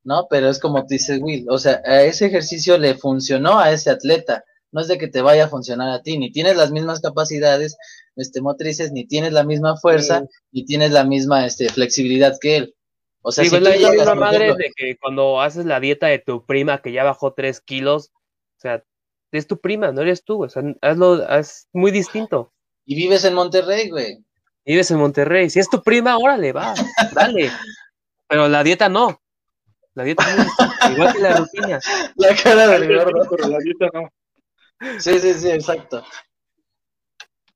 [0.03, 0.27] ¿no?
[0.29, 3.89] Pero es como te dices, Will, o sea, a ese ejercicio le funcionó a ese
[3.89, 6.99] atleta, no es de que te vaya a funcionar a ti, ni tienes las mismas
[7.01, 7.77] capacidades
[8.15, 10.27] este, motrices, ni tienes la misma fuerza, Sí.
[10.51, 12.75] ni tienes la misma este, flexibilidad que él.
[13.21, 15.79] O sea, Sí, si la, llegas, misma por madre ejemplo, de que cuando haces la
[15.79, 18.11] dieta de tu prima que ya bajó tres kilos,
[18.57, 18.83] o sea,
[19.31, 22.51] es tu prima, no eres tú, o sea, hazlo, es muy distinto.
[22.85, 24.17] y vives en Monterrey, güey.
[24.65, 26.73] Vives en Monterrey, si es tu prima, órale, va,
[27.13, 27.49] dale.
[28.27, 29.21] Pero la dieta no.
[29.93, 31.79] La dieta distinta, igual que la rutina.
[32.15, 33.27] La cara del Ay, gordo.
[33.29, 34.09] Pero la dieta no.
[34.99, 36.03] Sí, sí, sí, exacto.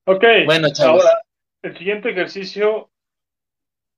[0.04, 1.04] Ok, Bueno, chavos.
[1.04, 1.22] ahora,
[1.62, 2.90] el siguiente ejercicio,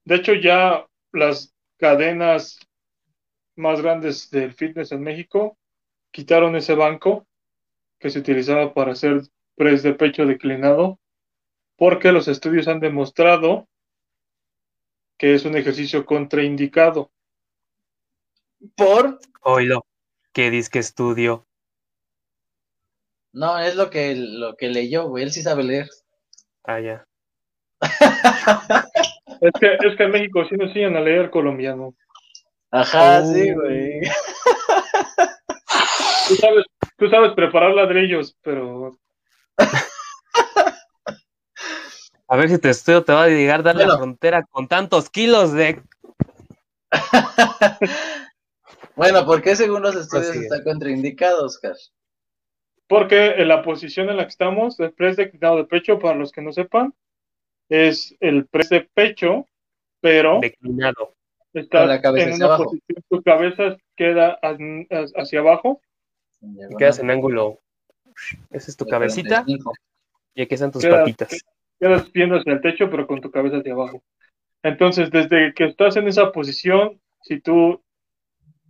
[0.05, 2.59] de hecho ya las cadenas
[3.57, 5.59] más grandes del fitness en México
[6.11, 7.27] quitaron ese banco
[7.99, 9.23] que se utilizaba para hacer
[9.57, 10.99] press de pecho declinado,
[11.77, 13.69] porque los estudios han demostrado
[15.19, 17.11] que es un ejercicio contraindicado.
[18.77, 19.85] Por, Oílo,
[20.33, 21.47] que disque estudio.
[23.33, 25.89] no, es lo que, lo que leyó, güey, él sí sabe leer.
[26.65, 27.05] Ah, ya.
[29.41, 31.95] Es que, es que en México sí nos enseñan a leer colombiano.
[32.73, 33.33] Ajá, Oh.
[33.33, 34.01] sí, güey.
[36.27, 36.65] Tú sabes,
[36.97, 38.99] tú sabes preparar ladrillos, pero
[42.27, 45.09] A ver si te estudio te va a llegar a dar la frontera con tantos
[45.09, 45.81] kilos de.
[48.99, 50.45] Bueno, ¿por qué según los estudios Prosigue.
[50.47, 51.75] está contraindicado, Oscar?
[52.89, 56.33] porque en la posición en la que estamos, el press declinado de pecho, para los
[56.33, 56.95] que no sepan,
[57.69, 59.47] es el press de pecho,
[60.01, 61.15] pero declinado.
[61.53, 62.65] estás Con la cabeza en hacia una abajo.
[62.71, 64.57] posición, tu cabeza queda ha-
[65.17, 65.81] hacia abajo,
[66.41, 67.59] Y quedas en ángulo.
[68.51, 69.73] Esa es tu cabecita 45.
[70.35, 71.45] y aquí están tus Queda- patitas.
[71.79, 74.03] quedas viendo hacia el techo, pero con tu cabeza hacia abajo.
[74.63, 77.83] Entonces, desde que estás en esa posición, si tú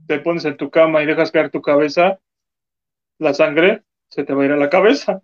[0.09, 2.19] te pones en tu cama y dejas caer tu cabeza,
[3.19, 5.23] la sangre se te va a ir a la cabeza.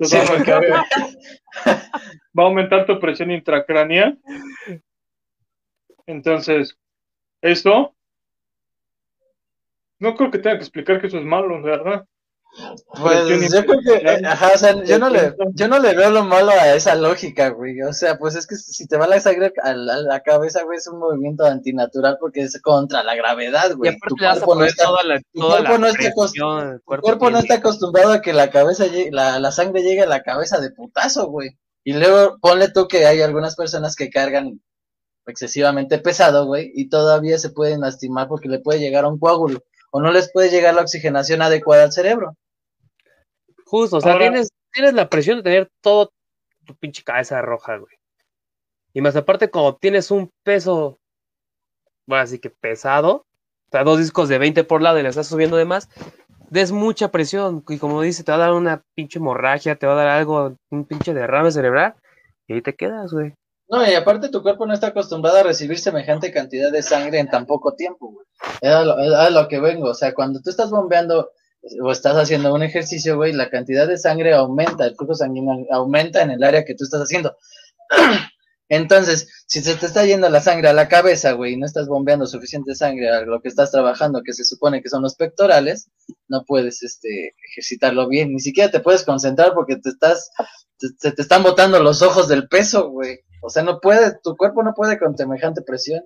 [0.00, 0.64] Sí, va, a aumentar,
[2.38, 4.18] va a aumentar tu presión intracraneal.
[6.06, 6.76] Entonces,
[7.40, 7.94] esto,
[10.00, 12.04] no creo que tenga que explicar que eso es malo, ¿verdad?
[13.00, 16.24] Pues yo creo que, ajá, o sea, yo no le, yo no le veo lo
[16.24, 17.80] malo a esa lógica, güey.
[17.82, 20.64] O sea, pues es que si te va la sangre a la, a la cabeza,
[20.64, 23.92] güey, es un movimiento antinatural porque es contra la gravedad, güey.
[24.08, 26.78] Tu cuerpo no poner está, toda la, tu toda cuerpo la no está presión, el
[26.78, 29.82] tu cuerpo cuerpo no tiene- está acostumbrado a que la cabeza llegue, la, la sangre
[29.82, 31.50] llegue a la cabeza de putazo, güey.
[31.84, 34.60] Y luego ponle tú que hay algunas personas que cargan
[35.26, 39.62] excesivamente pesado, güey, y todavía se pueden lastimar porque le puede llegar a un coágulo
[39.90, 42.36] o no les puede llegar la oxigenación adecuada al cerebro.
[43.66, 46.12] Justo, o sea, Ahora- tienes, tienes la presión de tener todo
[46.64, 47.94] tu pinche cabeza roja, güey.
[48.92, 50.98] Y más aparte, como tienes un peso,
[52.06, 55.28] bueno, así que pesado, o sea, dos discos de 20 por lado y le estás
[55.28, 55.88] subiendo de más,
[56.50, 57.64] des mucha presión.
[57.68, 60.56] Y como dice, te va a dar una pinche hemorragia, te va a dar algo,
[60.70, 61.94] un pinche derrame cerebral,
[62.48, 63.34] y ahí te quedas, güey.
[63.70, 67.28] No, y aparte tu cuerpo no está acostumbrado a recibir semejante cantidad de sangre en
[67.28, 68.26] tan poco tiempo, güey.
[68.60, 69.90] Es a lo, lo que vengo.
[69.90, 71.30] O sea, cuando tú estás bombeando
[71.82, 76.22] o estás haciendo un ejercicio, güey, la cantidad de sangre aumenta, el flujo sanguíneo aumenta
[76.22, 77.36] en el área que tú estás haciendo.
[78.68, 81.88] Entonces, si se te está yendo la sangre a la cabeza, güey, y no estás
[81.88, 85.90] bombeando suficiente sangre a lo que estás trabajando, que se supone que son los pectorales,
[86.28, 88.32] no puedes este, ejercitarlo bien.
[88.32, 90.30] Ni siquiera te puedes concentrar porque te estás,
[90.78, 93.18] te- se te están botando los ojos del peso, güey.
[93.40, 96.02] O sea, no puede, tu cuerpo no puede con semejante presión.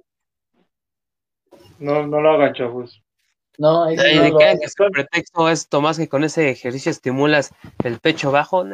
[1.78, 3.02] No, no lo hagan, chavos.
[3.58, 6.90] No, ahí sí no de lo que su pretexto es, Tomás, que con ese ejercicio
[6.90, 7.50] estimulas
[7.84, 8.64] el pecho bajo.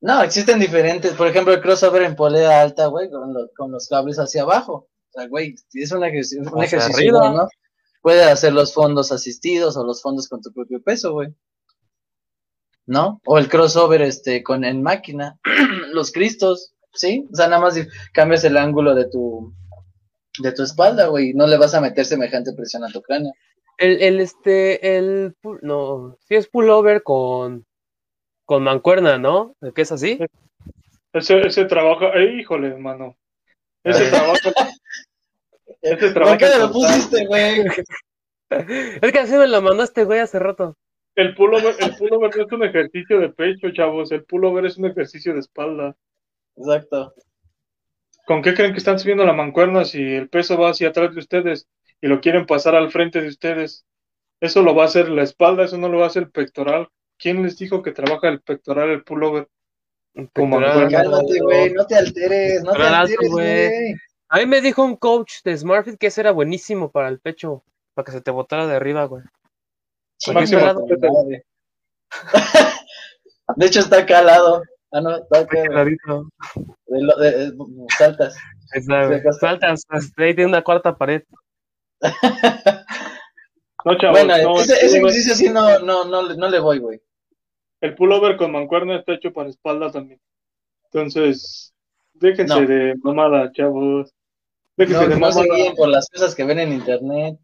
[0.00, 3.86] No, existen diferentes, por ejemplo, el crossover en polea alta, güey, con, los- con los
[3.88, 4.88] cables hacia abajo.
[5.10, 7.18] O sea, güey, es un ejercicio, un ejercicio arriba.
[7.30, 7.48] bueno.
[8.02, 11.28] Puede hacer los fondos asistidos o los fondos con tu propio peso, güey.
[12.86, 13.20] ¿No?
[13.26, 15.38] O el crossover este con en máquina,
[15.92, 17.26] los cristos, ¿sí?
[17.32, 17.78] O sea, nada más
[18.12, 19.52] cambias el ángulo de tu
[20.38, 23.32] de tu espalda, güey, no le vas a meter semejante presión a tu cráneo.
[23.78, 27.66] El, el, este, el, no, sí es pullover con,
[28.44, 29.54] con mancuerna, ¿no?
[29.60, 30.18] ¿El que es así?
[31.12, 33.16] Ese, ese trabajo, eh, híjole, hermano.
[33.82, 34.34] Ese trabajo,
[35.82, 36.38] ese ¿Por trabajo.
[36.38, 37.64] qué me lo pusiste, güey?
[38.50, 40.76] Es que así me lo mandó este güey hace rato.
[41.14, 44.10] El pullover, el pullover no es un ejercicio de pecho, chavos.
[44.10, 45.96] El pullover es un ejercicio de espalda.
[46.56, 47.14] Exacto.
[48.26, 51.20] ¿Con qué creen que están subiendo la mancuerna si el peso va hacia atrás de
[51.20, 51.68] ustedes
[52.00, 53.84] y lo quieren pasar al frente de ustedes?
[54.40, 56.88] Eso lo va a hacer la espalda, eso no lo va a hacer el pectoral.
[57.18, 59.48] ¿Quién les dijo que trabaja el pectoral, el pullover?
[60.34, 60.80] Como Pectoral.
[60.80, 61.02] mancuerna.
[61.02, 63.94] Cálmate, güey, no te alteres, no te alteres, güey.
[64.28, 67.64] A mí me dijo un coach de SmartFit que ese era buenísimo para el pecho,
[67.94, 69.24] para que se te botara de arriba, güey.
[73.56, 74.62] De hecho, está calado.
[74.92, 75.46] Ah, no, está.
[75.46, 76.28] Clarito.
[76.86, 77.56] De lo- de- de-
[77.96, 78.36] saltas.
[79.40, 79.84] Saltas,
[80.16, 81.22] ahí tiene una cuarta pared.
[83.82, 86.78] No, chavos, Bueno, no, ese, ese ejercicio sí no, no, no, le- no le voy,
[86.80, 87.00] güey.
[87.80, 90.20] el pullover con mancuerna está hecho para espalda también.
[90.84, 91.72] Entonces,
[92.12, 92.66] déjense No.
[92.66, 94.12] de mamada, chavos.
[94.76, 95.56] Déjense No, de no se mamada.
[95.56, 97.38] guíen por las cosas que ven en internet.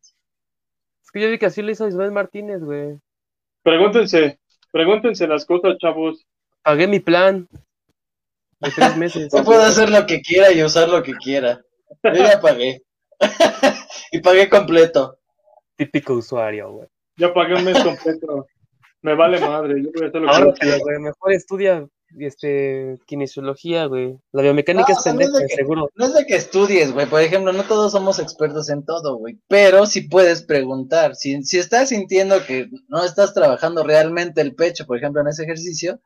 [1.02, 2.98] Es que yo vi que así lo hizo Ismael Martínez, güey.
[3.62, 4.38] Pregúntense,
[4.70, 6.22] pregúntense las cosas, chavos.
[6.66, 7.46] Pagué mi plan
[8.60, 9.28] de tres meses.
[9.32, 11.60] Yo puedo hacer lo que quiera y usar lo que quiera.
[12.02, 12.82] Yo ya pagué.
[14.10, 15.16] y pagué completo.
[15.76, 16.88] Típico usuario, güey.
[17.18, 18.46] Ya pagué un mes completo.
[19.02, 20.78] Me vale madre, yo voy a hacer lo que Ahora, yo quiera.
[20.78, 21.86] güey, mejor estudia
[22.18, 24.18] este kinesiología, güey.
[24.32, 25.88] La biomecánica No, es o sea, no es pendeja, de que- seguro.
[25.94, 27.06] No es de que estudies, güey.
[27.06, 29.38] Por ejemplo, no todos somos expertos en todo, güey.
[29.46, 31.14] Pero sí puedes preguntar.
[31.14, 35.44] Si, si estás sintiendo que no estás trabajando realmente el pecho, por ejemplo, en ese
[35.44, 36.00] ejercicio,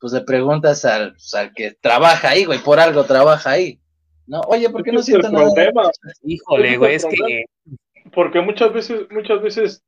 [0.00, 2.58] pues le preguntas al, pues, al que trabaja ahí, güey.
[2.60, 3.80] Por algo trabaja ahí.
[4.26, 5.46] No, oye, ¿por qué no siento nada?
[5.46, 5.90] problema.
[6.22, 7.44] Híjole, güey, es que
[8.12, 9.82] Porque muchas veces, muchas veces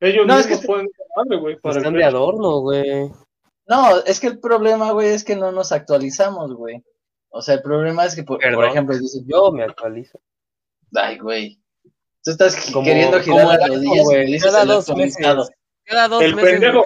[0.00, 0.72] ellos No, es que- esa
[1.16, 3.10] madre, güey, para están el de adorno, güey.
[3.66, 6.82] No, es que el problema, güey, es que no nos actualizamos, güey.
[7.30, 10.18] O sea, el problema es que, por, por ejemplo, dices, Yo me actualizo.
[10.94, 11.58] ay, güey.
[12.22, 15.26] Tú estás Como- queriendo girar las rodillas cada dos meses.
[15.84, 16.84] Cada dos El meses pendejo.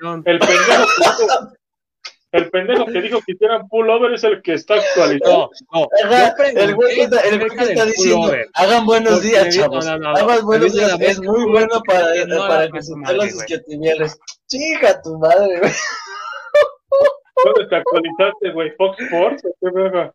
[0.00, 0.24] Actualización.
[0.24, 1.52] El pendejo que dijo,
[2.32, 5.50] el pendejo que dijo que hicieran pullover es el que está actualizado.
[5.72, 5.88] No, no.
[6.04, 8.48] Ajá, Yo pregunté el güey que está, el güey acerca que está del diciendo, pullover.
[8.54, 9.84] hagan buenos Porque días, chavos.
[9.86, 10.46] no, no, no, hagan no.
[10.46, 12.94] buenos días, es muy bueno para, que no para que se.
[14.46, 15.72] Chica tu madre, güey.
[17.44, 18.70] ¿Dónde te actualizaste, güey?
[18.76, 20.14] ¿Fox Sports o qué verga?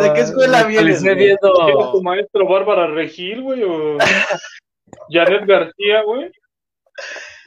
[0.00, 3.62] ¿De qué escuela Me vienes, viendo tu maestro Bárbara Regil, güey?
[3.62, 3.96] ¿O
[5.10, 6.30] Janet García, güey?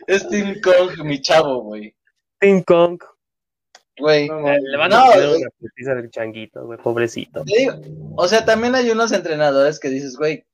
[0.08, 1.96] Es Tim Kong, mi chavo, güey.
[2.39, 3.00] King Kong.
[3.98, 4.28] Güey.
[4.28, 5.42] No, Le van No, a poner güey.
[5.42, 7.44] una putiza del changuito, güey, pobrecito.
[7.44, 7.74] Digo,
[8.16, 10.46] o sea, también hay unos entrenadores que dices, güey,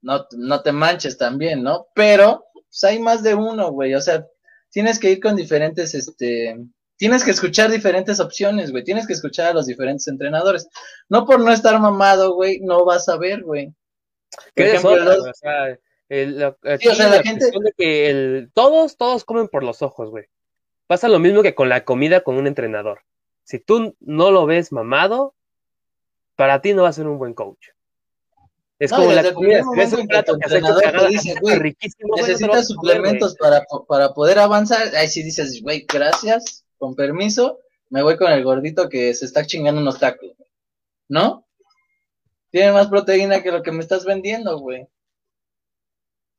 [0.00, 1.88] no, no te manches también, ¿no?
[1.94, 3.94] Pero, pues hay más de uno, güey.
[3.94, 4.24] O sea,
[4.70, 6.56] tienes que ir con diferentes, este,
[6.96, 8.84] tienes que escuchar diferentes opciones, güey.
[8.84, 10.68] Tienes que escuchar a los diferentes entrenadores.
[11.08, 13.72] No por no estar mamado, güey, no vas a ver, güey.
[14.54, 15.26] ¿Qué es ejemplo, otra, los-?
[15.26, 19.24] O sea, el, la, Sí, o sea, aquí la gente- de que el, todos, todos
[19.24, 20.26] comen por los ojos, güey.
[20.86, 23.02] Pasa lo mismo que con la comida con un entrenador.
[23.44, 25.34] Si tú no lo ves mamado,
[26.36, 27.68] para ti no va a ser un buen coach.
[28.78, 31.34] Es No, como la comida, primer si ves momento un que plato que cagada, dice,
[31.40, 34.94] güey, riquísimo, Necesitas comer, suplementos para, para poder avanzar.
[34.94, 37.58] Ahí sí dices, güey, gracias, con permiso,
[37.90, 40.30] me voy con el gordito que se está chingando unos tacos.
[41.08, 41.44] ¿No?
[42.50, 44.86] Tiene más proteína que lo que me estás vendiendo, güey.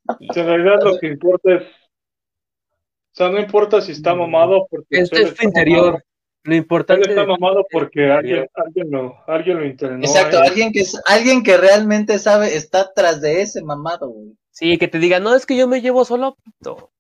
[0.19, 1.63] En realidad lo que importa es.
[1.63, 4.85] O sea, no importa si está mamado porque.
[5.01, 5.85] Esto él es tu está interior.
[5.85, 6.03] mamado.
[6.43, 9.99] Lo Él importante está es mamado porque alguien, alguien, lo, alguien lo entrenó.
[9.99, 10.43] Exacto, él.
[10.47, 14.37] alguien que es- alguien que realmente sabe está tras de ese mamado, güey.
[14.51, 16.91] Sí, que te diga, no, es que yo me llevo solo, puto.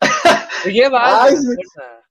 [0.64, 1.46] Te lleva Ay, algo, sí.
[1.54, 2.04] fuerza.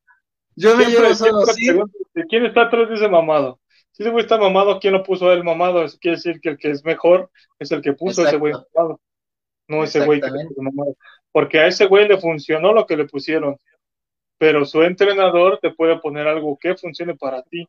[0.55, 1.65] Yo me Siempre, llevo solo, sí.
[1.67, 1.97] pregunto,
[2.29, 3.59] ¿quién está atrás de ese mamado?
[3.91, 5.83] Si ese güey está mamado, ¿quién lo puso a él mamado?
[5.83, 8.53] Eso quiere decir que el que es mejor es el que puso a ese güey
[8.53, 8.99] mamado.
[9.69, 10.27] No ese güey que.
[11.31, 13.57] Porque a ese güey le funcionó lo que le pusieron.
[14.37, 17.67] Pero su entrenador te puede poner algo que funcione para ti.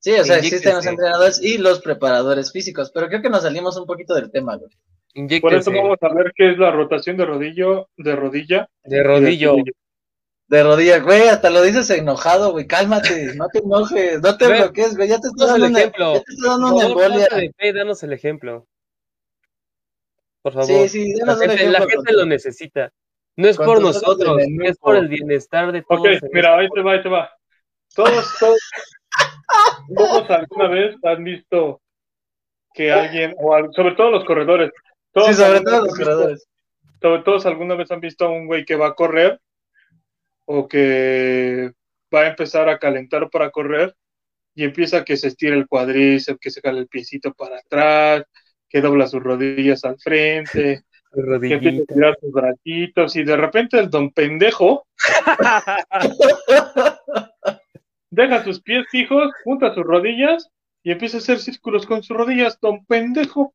[0.00, 3.76] Sí, o sea, existen los entrenadores y los preparadores físicos, pero creo que nos salimos
[3.76, 5.40] un poquito del tema, güey.
[5.40, 8.68] Por eso vamos a ver qué es la rotación de rodillo, de rodilla.
[8.82, 9.56] de rodillo.
[10.48, 14.96] De rodillas, güey, hasta lo dices enojado, güey, cálmate, no te enojes, no te bloquees,
[14.96, 16.14] güey, ya te estoy dando el una, ejemplo.
[16.14, 17.28] ya te estoy dando una embolia.
[17.28, 18.66] ponte de fe, danos el ejemplo.
[20.42, 20.66] Por favor.
[20.66, 22.92] Sí, sí, la gente, la gente lo necesita.
[23.36, 25.00] No es por nosotros, menú, es por po.
[25.00, 26.00] el bienestar de todos.
[26.00, 27.30] Ok, mira, ahí te va, ahí te va.
[27.94, 28.58] Todos, todos,
[29.96, 31.80] todos alguna vez han visto
[32.74, 34.70] que alguien, o al- sobre todo los corredores,
[35.12, 36.48] todos Sí, sobre todo los corredores.
[37.00, 39.38] sobre todos alguna vez han visto a un güey que va a correr
[40.46, 41.70] o que
[42.14, 43.94] va a empezar a calentar para correr
[44.54, 48.24] y empieza que se estira el cuadríceps, que se jala el piecito para atrás,
[48.72, 50.82] que dobla sus rodillas al frente,
[51.14, 54.86] que empieza a tirar sus bracitos y de repente el don pendejo
[58.10, 60.48] deja sus pies fijos, junta sus rodillas
[60.82, 63.54] y empieza a hacer círculos con sus rodillas, don pendejo.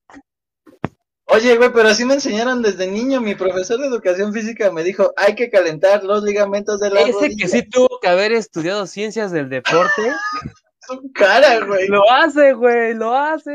[1.30, 3.20] Oye, güey, pero así me enseñaron desde niño.
[3.20, 7.12] Mi profesor de educación física me dijo, hay que calentar los ligamentos de la Ese
[7.12, 7.36] rodilla.
[7.38, 10.02] que sí tuvo que haber estudiado ciencias del deporte,
[10.88, 11.90] Su cara, güey.
[11.90, 13.52] lo hace, güey, lo hace.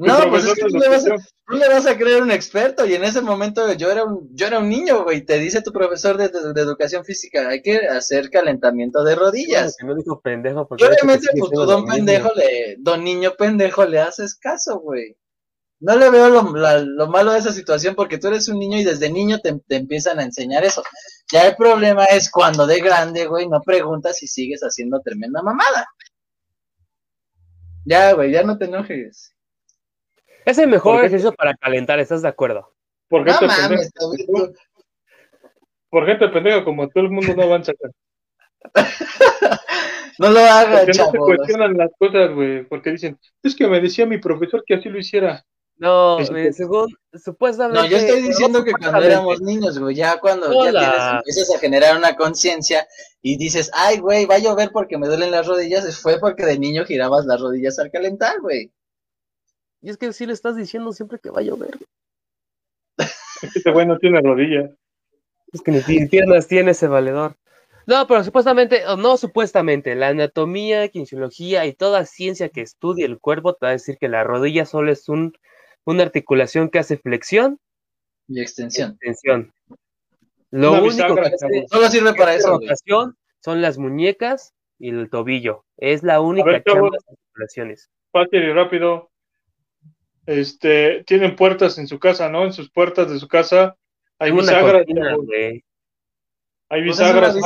[0.00, 1.16] No, Tu pues es que tú le, vas a,
[1.48, 4.46] tú le vas a creer un experto y en ese momento yo era un, yo
[4.46, 5.22] era un niño, güey.
[5.24, 9.74] Te dice tu profesor de, de- de educación física, hay que hacer calentamiento de rodillas.
[9.76, 13.98] Que no dijo pendejo porque obviamente, pues tú, don pendejo, le, don niño pendejo, le
[14.00, 15.16] haces caso, güey.
[15.80, 18.78] No le veo lo, la- lo malo de esa situación porque tú eres un niño
[18.78, 20.82] y desde niño te, te empiezan a enseñar eso.
[21.32, 25.86] Ya el problema es cuando de grande, güey, no preguntas y sigues haciendo tremenda mamada.
[27.84, 29.34] Ya, güey, ya no te enojes.
[30.48, 32.72] Es el mejor ejercicio para calentar, ¿estás de acuerdo?
[33.06, 34.52] Por No gente, mames, pendeja,
[35.90, 37.72] por gente pendeja como todo el mundo no avanza.
[40.18, 43.78] no lo hagas, Porque no se cuestionan las cosas, güey, porque dicen, es que me
[43.78, 45.44] decía mi profesor que así lo hiciera.
[45.76, 47.82] No, eh, según, supuestamente.
[47.82, 51.58] No, yo estoy diciendo que cuando éramos niños, güey, ya cuando ya tienes, empiezas a
[51.58, 52.88] generar una conciencia
[53.20, 56.58] y dices, ay, güey, va a llover porque me duelen las rodillas, fue porque de
[56.58, 58.72] niño girabas las rodillas al calentar, güey.
[59.80, 61.78] Y es que sí le estás diciendo siempre que va a llover.
[62.98, 64.70] Es que este güey no tiene rodillas.
[65.52, 67.36] Es que ni pi- piernas tiene ese valedor.
[67.86, 73.18] No, pero supuestamente, o no supuestamente, la anatomía, quinesiología y toda ciencia que estudie el
[73.18, 75.32] cuerpo te va a decir que la rodilla solo es un,
[75.84, 77.58] una articulación que hace flexión
[78.26, 78.90] Y extensión.
[78.90, 79.52] extensión.
[80.50, 81.66] Lo Una único que hace.
[81.70, 85.64] Solo sirve para eso, rotación son las muñecas y el tobillo.
[85.78, 86.90] Es la única ver, chamba chavos.
[86.90, 87.90] de las articulaciones.
[88.12, 89.10] Fácil y rápido.
[90.28, 92.44] Este, tienen puertas en su casa, ¿no?
[92.44, 93.78] En sus puertas de su casa
[94.18, 94.86] hay una bisagras,
[96.68, 97.36] hay Pues es una bisagras.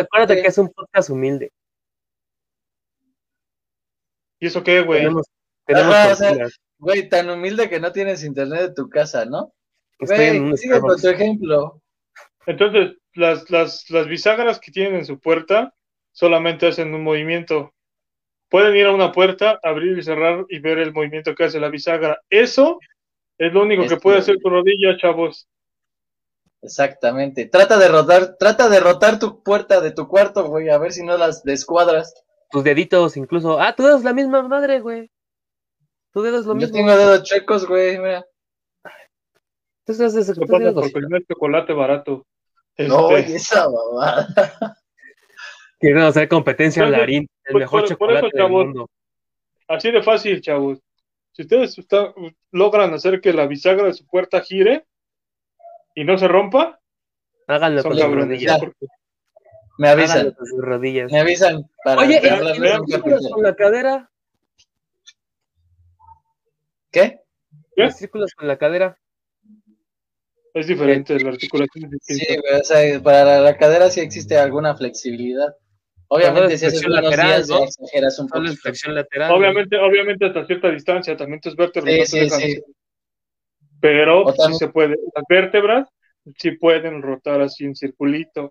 [0.00, 1.52] Acuérdate que es un podcast humilde.
[4.40, 5.00] ¿Y eso qué, güey?
[5.00, 5.26] Tenemos,
[5.66, 6.60] tenemos Ajá, o sea, cortinas.
[6.78, 9.52] Güey, tan humilde que no tienes internet de tu casa, ¿no?
[9.98, 11.82] Estoy Güey, en sigue con tu ejemplo.
[12.46, 15.74] Entonces, las, las, las bisagras que tienen en su puerta
[16.10, 17.74] solamente hacen un movimiento.
[18.54, 21.68] Pueden ir a una puerta, abrir y cerrar y ver el movimiento que hace la
[21.70, 22.20] bisagra.
[22.30, 22.78] Eso
[23.36, 25.48] es lo único que puede hacer tu rodilla, chavos.
[26.62, 27.46] Exactamente.
[27.46, 31.02] Trata de rotar, trata de rotar tu puerta de tu cuarto, güey, a ver si
[31.02, 32.14] no las descuadras.
[32.48, 33.60] Tus deditos incluso.
[33.60, 35.10] Ah, tu dedo es la misma madre, güey.
[36.12, 36.76] Tu dedo es lo Yo mismo.
[36.76, 38.24] tengo dedos chuecos, güey, mira.
[39.84, 42.24] Entonces, es- Lo entonces, pasa no es chocolate barato.
[42.78, 44.76] No, Este, oye, esa babada.
[45.80, 48.64] Quieren hacer competencia al Entonces, Larín, el por- mejor por- por chocolate eso, del chavos,
[48.66, 48.90] mundo.
[49.68, 50.78] Así de fácil, chavos.
[51.32, 52.14] Si ustedes está-
[52.52, 54.86] logran hacer que la bisagra de su puerta gire
[55.94, 56.80] y no se rompa,
[57.46, 58.58] Háganlo con sus rodillas.
[58.58, 58.86] porque-
[59.76, 61.12] Me Háganlo avisan, con sus rodillas.
[61.12, 64.10] me avisan para Oye, ¿y los con la cadera?
[66.90, 67.20] ¿Qué?
[67.74, 67.82] ¿Qué?
[67.82, 68.96] Los círculos con la cadera.
[70.54, 74.76] Es diferente, la articulación es Sí, o sea, para la, la cadera sí existe alguna
[74.76, 75.56] flexibilidad.
[76.16, 77.58] Obviamente, es si haces buenos lateral, días, ¿no?
[77.60, 78.52] ya exageras un Solo poco.
[78.52, 79.32] es flexión lateral.
[79.32, 82.62] Obviamente, obviamente hasta cierta distancia, también tus vértebras Sí, no sí, dejan sí.
[83.80, 85.88] Pero sí se puede, las vértebras
[86.38, 88.50] sí pueden rotar así en circulito.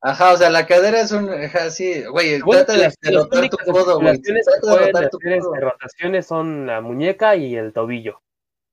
[0.00, 3.12] Ajá, o sea, la cadera es un, ajá, sí, güey, Bueno, trata de, las, de
[3.12, 4.08] las rotar tu únicas codo, güey.
[4.08, 8.20] hacer este, rotaciones son la muñeca y el tobillo.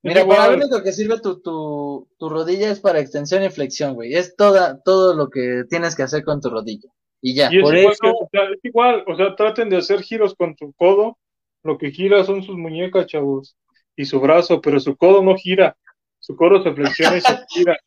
[0.03, 3.93] Mira, para lo único que sirve tu, tu, tu rodilla es para extensión y flexión,
[3.93, 4.15] güey.
[4.15, 6.89] Es toda, todo lo que tienes que hacer con tu rodilla.
[7.21, 7.49] Y ya.
[7.51, 10.35] Y es Por igual, eso- o sea, es igual, o sea, traten de hacer giros
[10.35, 11.17] con tu codo.
[11.63, 13.55] Lo que gira son sus muñecas, chavos,
[13.95, 15.77] y su brazo, pero su codo no gira.
[16.19, 17.77] Su codo se flexiona y se gira.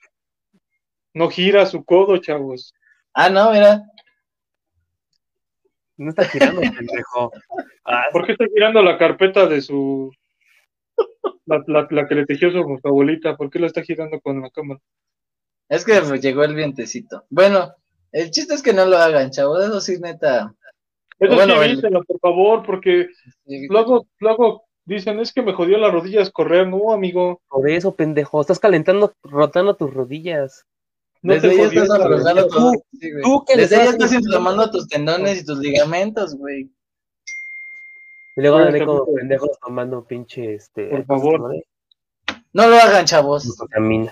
[1.13, 2.73] No gira su codo, chavos.
[3.13, 3.83] Ah, no, mira.
[5.97, 7.33] No está girando, pendejo.
[7.85, 10.13] Ah, ¿Por qué está girando la carpeta de su.
[11.47, 13.37] La, la- la que le tejió su, su abuelita?
[13.37, 14.81] ¿Por qué la está girando con la cámara?
[15.69, 17.25] Es que me llegó el vientecito.
[17.31, 17.75] Bueno,
[18.15, 19.65] el chiste es que no lo hagan, chavos.
[19.65, 20.55] Eso sí, neta.
[21.19, 23.09] Eso Bueno, sí, el- por favor, porque
[23.69, 26.69] luego, luego dicen, es que me jodió las rodillas correr.
[26.69, 27.41] No, amigo.
[27.49, 28.41] por eso, pendejo.
[28.41, 30.65] Estás calentando, rotando tus rodillas.
[31.23, 32.73] No Desde te estás aflojando todo.
[33.01, 36.71] Sí, tú que le Desde ahí estás inflamando tus tendones y tus ligamentos, güey.
[38.37, 40.89] Y luego Oye, andaré como pendejos tomando pinche, este...
[40.89, 41.55] Por favor.
[42.53, 43.57] No lo hagan, chavos.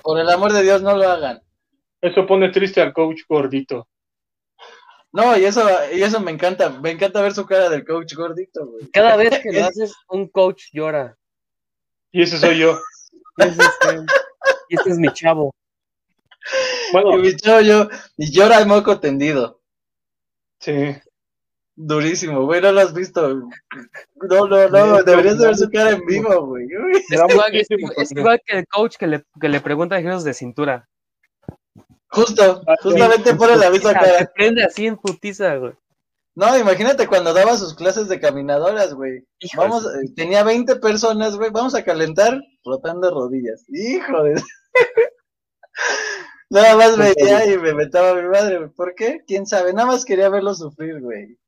[0.03, 1.42] Por el amor de Dios, no lo hagan.
[2.00, 3.86] Eso pone triste al coach gordito.
[5.12, 6.70] No, y eso, y eso me encanta.
[6.70, 8.90] Me encanta ver su cara del coach gordito, güey.
[8.90, 11.16] Cada vez que lo haces, un coach llora.
[12.10, 12.78] Y ese soy yo.
[13.38, 14.06] Y ese es, el-
[14.68, 15.54] y este es mi chavo.
[16.92, 17.88] Bueno, Y mi chavo, yo,
[18.18, 19.60] y llora el moco tendido.
[20.58, 20.96] sí.
[21.74, 23.26] Durísimo, güey, no lo has visto.
[24.28, 26.66] No, no, no, deberías de ver su cara en vivo, güey.
[27.08, 28.20] Es igual, es, muchísimo es coraje.
[28.20, 30.88] igual que el coach que le, que le pregunta ejercicios de cintura.
[32.12, 33.36] Justo, justamente sí.
[33.36, 34.32] pone la misma Se cara.
[34.34, 35.72] prende así en putiza, güey.
[36.34, 39.24] No, imagínate cuando daba sus clases de caminadoras, güey.
[39.56, 43.64] Vamos, de- eh, tenía 20 personas, güey, vamos a calentar rotando rodillas.
[43.68, 44.42] Hijo de...
[46.50, 48.70] Nada más veía y me metaba a mi madre, güey.
[48.70, 49.20] ¿Por qué?
[49.26, 49.72] ¿Quién sabe?
[49.72, 51.38] Nada más quería verlo sufrir, güey.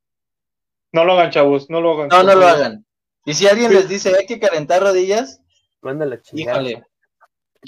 [0.92, 2.08] No lo hagan, chavos, no lo hagan.
[2.08, 2.86] No, no lo hagan.
[3.26, 5.40] Y si alguien les dice, hay que calentar rodillas,
[5.82, 6.62] Manda la chingada.
[6.62, 6.86] híjole.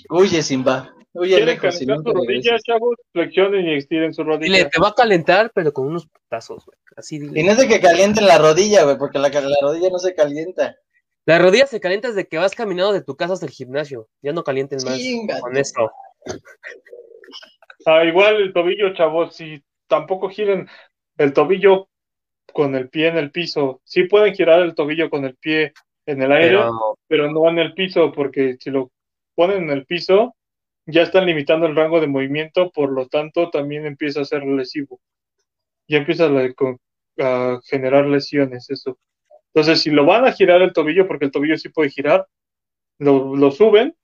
[0.09, 0.95] Huye, Simba.
[1.19, 1.81] Huye ¿Quieren lejos.
[1.83, 2.45] y calentar nunca sus regreses.
[2.51, 2.97] rodillas, chavos?
[3.13, 4.71] Flexionen y estiren sus Dile, rodillas.
[4.71, 6.79] te va a calentar, pero con unos putazos, güey.
[6.97, 7.41] Así dile.
[7.41, 10.15] Y no es de que calienten la rodilla, güey, porque la, la rodilla no se
[10.15, 10.77] calienta.
[11.25, 14.09] La rodilla se calienta desde que vas caminando de tu casa hasta el gimnasio.
[14.23, 15.01] Ya no calienten más
[15.41, 15.91] con esto.
[17.85, 20.69] Ah, igual el tobillo, chavos, si tampoco giren
[21.19, 21.89] el tobillo
[22.53, 23.81] con el pie en el piso.
[23.85, 25.73] Sí pueden girar el tobillo con el pie
[26.07, 28.93] en el aire, Pero pero no en el piso, porque si lo
[29.35, 30.36] ponen en el piso,
[30.87, 35.01] ya están limitando el rango de movimiento, por lo tanto también empieza a ser lesivo.
[35.89, 36.29] Ya empieza
[37.19, 38.99] a, generar lesiones eso.
[39.55, 42.27] Entonces, si lo van a girar el tobillo, porque el tobillo sí puede girar,
[42.99, 43.97] lo, lo suben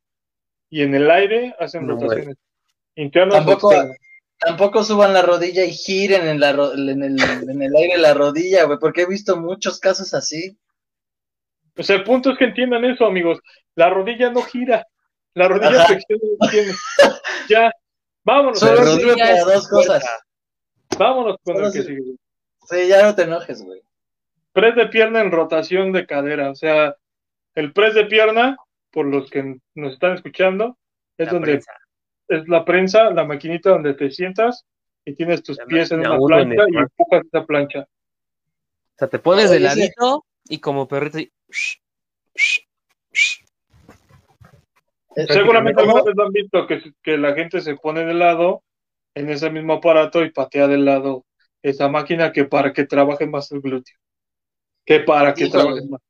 [0.70, 2.36] y en el aire hacen No rotaciones
[2.94, 3.72] internas Tampoco,
[4.38, 7.16] tampoco suban la rodilla y giren en, la en, el,
[7.48, 10.56] en el aire la rodilla, güey, porque he visto muchos casos así.
[11.74, 13.40] Pues el punto es que entiendan eso, amigos.
[13.74, 14.86] La rodilla no gira.
[15.34, 16.26] La rodilla se extiende.
[17.48, 17.70] ya.
[18.24, 18.58] Vámonos.
[18.60, 20.04] Solo sirve para dos cosas.
[20.98, 22.02] Vámonos con el que sigue.
[22.68, 23.82] Sí, ya no te enojes, güey.
[24.52, 26.50] Press de pierna en rotación de cadera.
[26.50, 26.96] O sea,
[27.54, 28.56] el press de pierna,
[28.90, 30.76] por los que nos están escuchando,
[31.16, 31.62] es donde
[32.28, 34.64] es la prensa, la maquinita donde te sientas
[35.04, 37.80] y tienes tus pies en una plancha y empujas esa plancha.
[37.80, 41.18] O sea, te pones de ladito y como perrito.
[45.14, 48.62] Seguramente alguna vez han visto que, que la gente se pone de lado
[49.14, 51.24] en ese mismo aparato y patea de lado
[51.62, 53.96] esa máquina que para que trabaje más el glúteo.
[54.84, 56.00] Que para que trabaje más.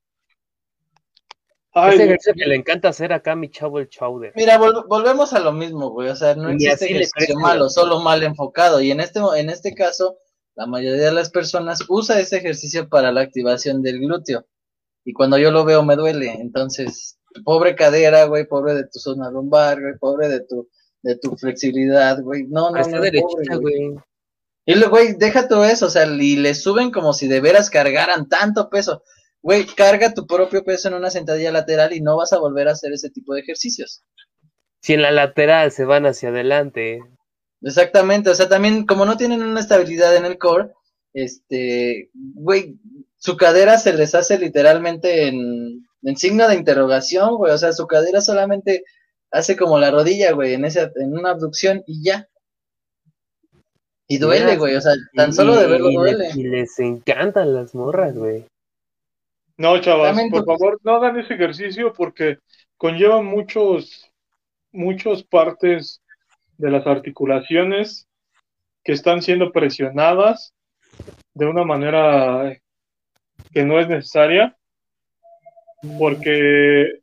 [1.74, 4.32] Ese ejercicio que le encanta hacer acá mi chavo el chowder.
[4.36, 6.08] Mira, volvemos a lo mismo, güey.
[6.08, 8.80] O sea, no existe ejercicio malo, solo mal enfocado.
[8.82, 10.18] Y en este, en este caso,
[10.54, 14.44] la mayoría de las personas usa ese ejercicio para la activación del glúteo.
[15.04, 16.32] Y cuando yo lo veo me duele.
[16.32, 20.68] Entonces, pobre cadera, güey, pobre de tu zona lumbar, güey, pobre de tu,
[21.02, 22.44] de tu flexibilidad, güey.
[22.44, 23.00] No, no, no.
[23.00, 23.94] Derechita, güey.
[24.64, 27.70] Y luego, güey, deja todo eso, o sea, y le suben como si de veras
[27.70, 29.02] cargaran tanto peso.
[29.42, 32.72] Güey, carga tu propio peso en una sentadilla lateral y no vas a volver a
[32.72, 34.04] hacer ese tipo de ejercicios.
[34.80, 37.00] Si en la lateral se van hacia adelante.
[37.60, 40.70] Exactamente, o sea, también como no tienen una estabilidad en el core,
[41.12, 42.78] este, güey,
[43.16, 47.86] su cadera se les hace literalmente en, en signo de interrogación, güey, o sea, su
[47.86, 48.84] cadera solamente
[49.30, 52.28] hace como la rodilla, güey, en esa, en una abducción y ya.
[54.08, 56.30] Y duele, güey, o sea, tan solo de verlo duele.
[56.34, 58.44] Y les encantan las morras, güey.
[59.56, 62.38] No, chavas, por favor, no hagan ese ejercicio porque
[62.76, 64.10] conlleva muchos,
[64.72, 66.02] muchas partes
[66.58, 68.08] de las articulaciones
[68.84, 70.52] que están siendo presionadas
[71.34, 72.58] de una manera
[73.52, 74.56] que no es necesaria,
[75.98, 77.00] porque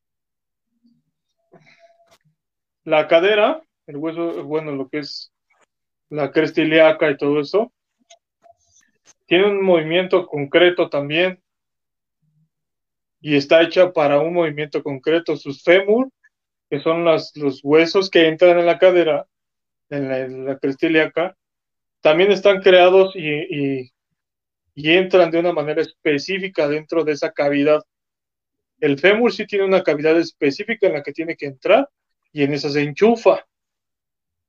[2.84, 5.32] la cadera, el hueso, bueno, lo que es
[6.10, 7.72] la cresta ilíaca y todo eso,
[9.26, 11.42] tiene un movimiento concreto también
[13.22, 15.36] y está hecha para un movimiento concreto.
[15.36, 16.10] Sus fémur,
[16.70, 19.28] que son los huesos que entran en la cadera,
[19.90, 21.36] en la, cresta ilíaca,
[22.02, 23.92] también están creados y
[24.76, 27.84] entran de una manera específica dentro de esa cavidad.
[28.80, 31.90] El fémur sí tiene una cavidad específica en la que tiene que entrar
[32.32, 33.46] y en esa se enchufa.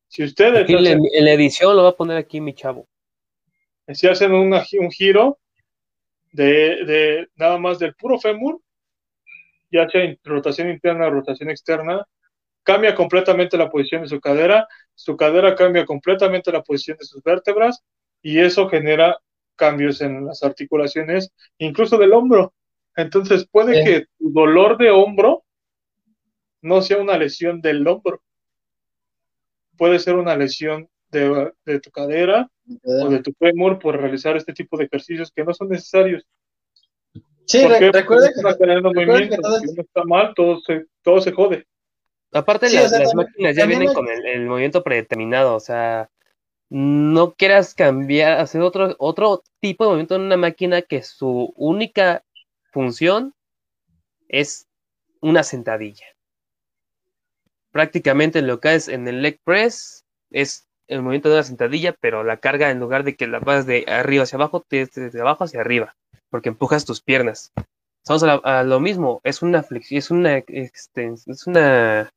[0.08, 0.68] Si ustedes...
[0.68, 2.88] en, la edición lo va a poner aquí mi chavo.
[3.88, 5.38] Si hacen un giro
[6.32, 8.60] de, de, nada más del puro fémur,
[9.70, 12.06] ya sea rotación interna o rotación externa,
[12.62, 17.22] cambia completamente la posición de su cadera, su cadera cambia completamente la posición de sus
[17.22, 17.82] vértebras
[18.22, 19.18] y eso genera
[19.56, 22.54] cambios en las articulaciones, incluso del hombro.
[22.96, 25.44] Entonces puede que tu dolor de hombro
[26.62, 28.22] no sea una lesión del hombro,
[29.76, 32.50] puede ser una lesión de, tu cadera
[32.84, 36.24] o de tu fémur por realizar este tipo de ejercicios que no son necesarios.
[37.46, 41.66] Sí, recuerda que, todo si uno está mal, todo se, todo se jode.
[42.32, 46.08] Aparte, las, máquinas ya vienen con el, movimiento predeterminado, o sea,
[46.68, 52.22] no quieras cambiar, hacer otro, otro tipo de movimiento en una máquina que su única
[52.70, 53.34] función
[54.28, 54.68] es
[55.20, 56.06] una sentadilla
[57.70, 62.24] prácticamente lo que es en el leg press es el movimiento de una sentadilla, pero
[62.24, 65.44] la carga en lugar de que la vas de arriba hacia abajo, te de abajo
[65.44, 65.94] hacia arriba,
[66.30, 67.52] porque empujas tus piernas.
[68.02, 72.10] Estamos a, lo mismo, es una flexión, es una es una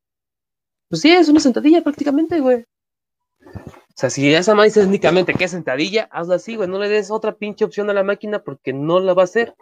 [0.89, 2.65] pues sí, es una sentadilla prácticamente, güey.
[3.45, 7.11] O sea, si esa máquina únicamente que es sentadilla, hazlo así, güey, no le des
[7.11, 9.55] otra pinche opción a la máquina porque no la va a hacer.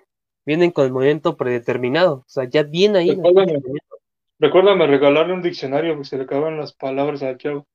[0.46, 3.18] Vienen con el movimiento predeterminado, o sea, ya viene ahí.
[4.40, 7.68] Recuérdame regalarle un diccionario porque se le acaban las palabras al chavo.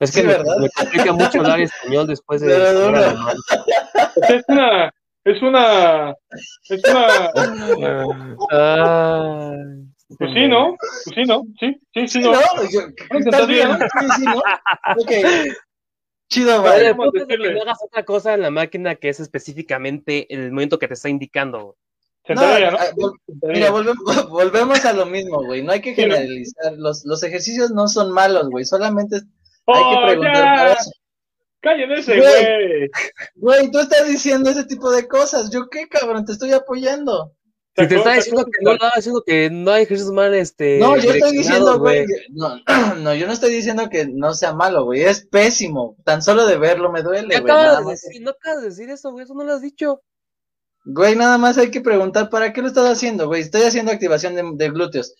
[0.00, 0.36] Es que me,
[0.76, 2.52] complica mucho hablar español después de.
[4.28, 4.92] es una.
[5.24, 6.14] Es una.
[6.68, 7.32] Es una.
[8.50, 9.52] Ah,
[10.18, 10.76] pues sí, ¿no?
[11.04, 11.42] Pues sí, ¿no?
[11.60, 12.32] Sí, sí, sí, no.
[13.18, 13.68] ¿Estás bien?
[13.78, 14.42] Sí, sí, ¿no?
[14.96, 15.10] Ok.
[16.28, 16.96] Chido, vale.
[17.28, 20.94] Que no hagas otra cosa en la máquina que es específicamente el momento que te
[20.94, 21.76] está indicando.
[22.28, 23.70] Mira,
[24.30, 25.62] volvemos, a lo mismo, güey.
[25.62, 26.74] No hay que generalizar.
[26.76, 28.64] Los, los ejercicios no son malos, güey.
[28.64, 30.76] Solamente hay que oh, preguntar
[31.60, 32.90] Cállense, güey.
[33.36, 35.50] Güey, tú estás diciendo ese tipo de cosas.
[35.50, 36.24] ¿Yo qué, cabrón?
[36.24, 37.34] Te estoy apoyando.
[37.76, 40.78] Si te está diciendo que no diciendo que no hay ejercicios mal, este.
[40.78, 42.04] No, yo estoy diciendo, güey.
[42.30, 42.56] No,
[43.00, 45.02] no, yo no estoy diciendo que no sea malo, güey.
[45.02, 45.96] Es pésimo.
[46.04, 47.52] Tan solo de verlo me duele, ¿Qué güey.
[48.20, 49.24] No acabas de decir eso, güey.
[49.24, 50.02] Eso no lo has dicho.
[50.92, 53.42] Güey, nada más hay que preguntar, ¿para qué lo estás haciendo, güey?
[53.42, 55.14] Estoy haciendo activación de, de glúteos.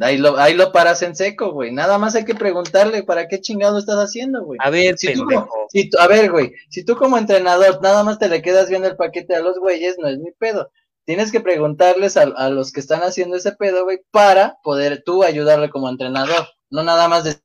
[0.00, 1.70] Ahí lo, ahí lo paras en seco, güey.
[1.72, 4.58] Nada más hay que preguntarle, ¿para qué chingado estás haciendo, güey?
[4.62, 5.46] A ver, Si tú, pendejo.
[5.46, 8.68] como- si tú- a ver, güey, si tú como entrenador nada más te le quedas
[8.68, 10.70] viendo el paquete a los güeyes, no es mi pedo.
[11.04, 15.22] Tienes que preguntarles a, a los que están haciendo ese pedo, güey, para poder tú
[15.22, 16.46] ayudarle como entrenador.
[16.70, 17.36] No nada más de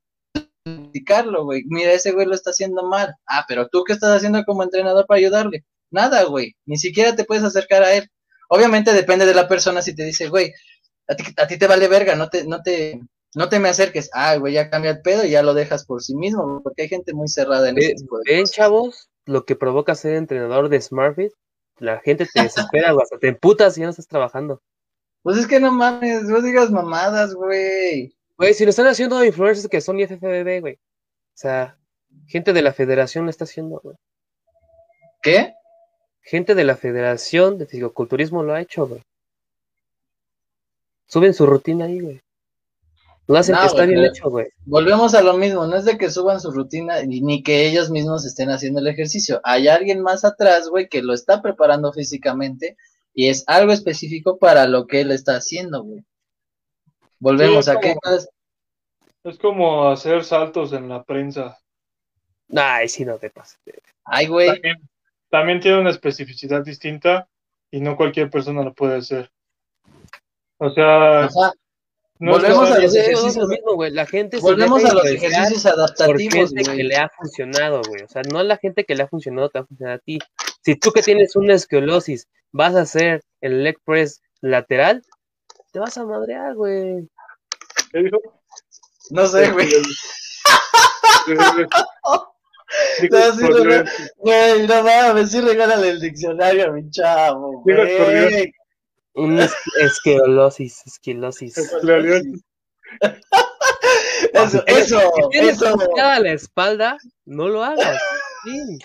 [0.63, 1.63] criticarlo, güey.
[1.67, 3.13] Mira, ese güey lo está haciendo mal.
[3.27, 5.65] Ah, pero tú qué estás haciendo como entrenador para ayudarle?
[5.91, 6.55] Nada, güey.
[6.65, 8.07] Ni siquiera te puedes acercar a él.
[8.49, 10.53] Obviamente depende de la persona si te dice, güey,
[11.07, 12.99] a ti, a ti te vale verga, no te, no te,
[13.35, 14.09] no te me acerques.
[14.13, 16.89] Ah, güey, ya cambia el pedo y ya lo dejas por sí mismo, porque hay
[16.89, 18.55] gente muy cerrada en ese Ve- tipo de Ven, cosas.
[18.55, 21.31] chavos, lo que provoca ser entrenador de SmartFit.
[21.77, 23.03] La gente te desespera, güey.
[23.03, 24.61] Hasta te emputas y ya no estás trabajando.
[25.21, 28.13] Pues es que no mames, no digas mamadas, güey.
[28.37, 30.73] Güey, si lo están haciendo influencers que son IFFBB, güey.
[30.75, 31.77] O sea,
[32.27, 33.95] gente de la federación lo está haciendo, güey.
[35.21, 35.53] ¿Qué?
[36.21, 39.01] Gente de la federación de fisicoculturismo lo ha hecho, güey.
[41.07, 42.21] Suben su rutina ahí, güey.
[43.27, 44.47] Lo hacen No, que está bien hecho, güey.
[44.65, 47.89] Volvemos a lo mismo, no es de que suban su rutina ni, ni que ellos
[47.91, 49.39] mismos estén haciendo el ejercicio.
[49.43, 52.75] Hay alguien más atrás, güey, que lo está preparando físicamente
[53.13, 56.03] y es algo específico para lo que él está haciendo, güey.
[57.19, 58.15] Volvemos Sí, a qué como-
[59.23, 61.59] Es como hacer saltos en la prensa.
[62.55, 63.59] Ay, sí, no te pases.
[64.05, 64.47] Ay, güey.
[64.47, 64.88] También,
[65.29, 67.27] también tiene una especificidad distinta
[67.71, 69.31] y no cualquier persona lo puede hacer.
[70.57, 71.29] O sea,
[72.19, 73.91] no es volvemos que- a los ejercicios- lo mismo, güey.
[73.91, 78.03] La gente se Volvemos a los ejercicios adaptativos, gente que le ha funcionado, güey.
[78.03, 80.19] O sea, no la gente que le ha funcionado te va a funcionar a ti.
[80.65, 85.03] Si tú que tienes una esquiolosis vas a hacer el leg press lateral,
[85.71, 87.07] te vas a madrear, güey.
[87.91, 88.17] ¿Qué dijo?
[89.11, 89.69] No sé, güey.
[93.11, 93.83] No, sí, no.
[94.17, 98.53] Güey, no mames, sí regálale el diccionario a mi chavo, güey.
[99.13, 101.57] Un es- esquiolosis, esquilosis.
[101.57, 101.79] Eso,
[104.67, 107.99] eso, Si tienes eso, buscada la espalda, no lo hagas.
[108.43, 108.79] Sí.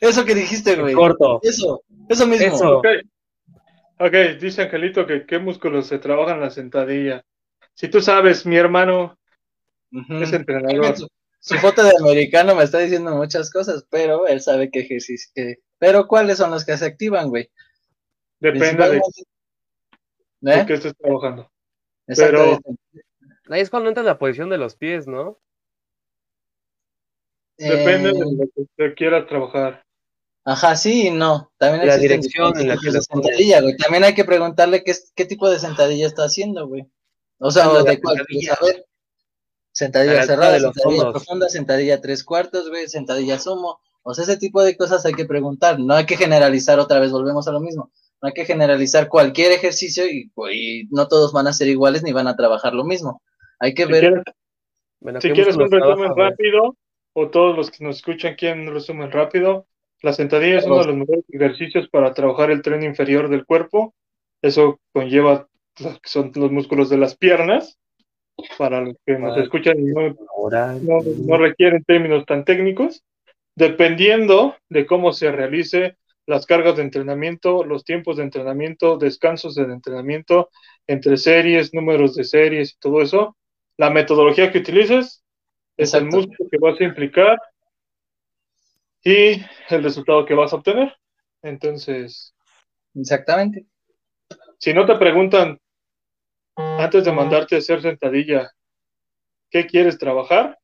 [0.00, 0.94] eso que dijiste, güey.
[0.94, 1.40] Corto.
[1.42, 2.46] Eso, eso mismo.
[2.46, 2.78] Eso.
[2.78, 2.86] Ok.
[3.98, 7.24] Ok, dice Angelito que qué músculos se trabajan en la sentadilla.
[7.74, 9.18] Si tú sabes, mi hermano
[9.92, 10.22] Ujú.
[10.22, 10.94] es entrenador.
[11.44, 15.28] Su, foto de americano me está diciendo muchas cosas, pero él sabe qué ejercicio.
[15.34, 17.50] que- Pero ¿cuáles son los que se activan, güey?
[18.38, 19.22] Depende de, Principalmente-
[20.40, 20.64] de ¿Eh?
[20.66, 21.50] qué estés trabajando.
[22.06, 22.60] Exacto.
[23.50, 25.38] Ahí es cuando entra la posición de los pies, ¿no?
[27.58, 29.84] Depende Eh, de lo que te quieras trabajar.
[30.44, 31.52] Ajá, sí y no.
[31.58, 33.76] También La existen dirección en la que diferentes la sentadilla, güey.
[33.76, 36.86] También hay que preguntarle qué, es- qué tipo de sentadilla está haciendo, güey.
[37.38, 38.56] O sea, Ah, la de cuál, sentadilla.
[38.58, 38.86] pues, a ver.
[38.86, 38.88] A
[39.72, 43.80] Sentadilla cerrada, de los sentadilla profunda, sentadilla tres cuartos, güey, sentadilla sumo.
[44.02, 45.78] O sea, ese tipo de cosas hay que preguntar.
[45.80, 47.90] No hay que generalizar otra vez, volvemos a lo mismo.
[48.20, 52.12] No hay que generalizar cualquier ejercicio y, y no todos van a ser iguales ni
[52.12, 53.22] van a trabajar lo mismo.
[53.58, 54.00] Hay que Si ver.
[54.00, 54.24] quieres,
[55.00, 56.30] Bueno, si ¿qué quieres un resumen trabaja, güey?
[56.30, 56.76] rápido,
[57.14, 59.66] o todos los que nos escuchan quieren un resumen rápido,
[60.02, 63.94] la sentadilla es uno de los mejores ejercicios para trabajar el tren inferior del cuerpo.
[64.42, 65.48] Eso conlleva
[65.78, 67.78] lo que son los músculos de las piernas.
[68.58, 70.16] Para los que nos escuchan y no
[70.82, 73.04] no, no requieren términos tan técnicos,
[73.54, 79.64] dependiendo de cómo se realice las cargas de entrenamiento, los tiempos de entrenamiento, descansos de
[79.64, 80.50] entrenamiento,
[80.86, 83.36] entre series, números de series y todo eso,
[83.76, 85.24] la metodología que utilices
[85.76, 87.38] es el músculo que vas a implicar
[89.04, 90.94] y el resultado que vas a obtener.
[91.42, 92.34] Entonces,
[92.94, 93.66] Exactamente.
[94.58, 95.58] si no te preguntan
[96.56, 98.50] antes de mandarte a hacer sentadilla,
[99.50, 100.58] ¿qué quieres trabajar?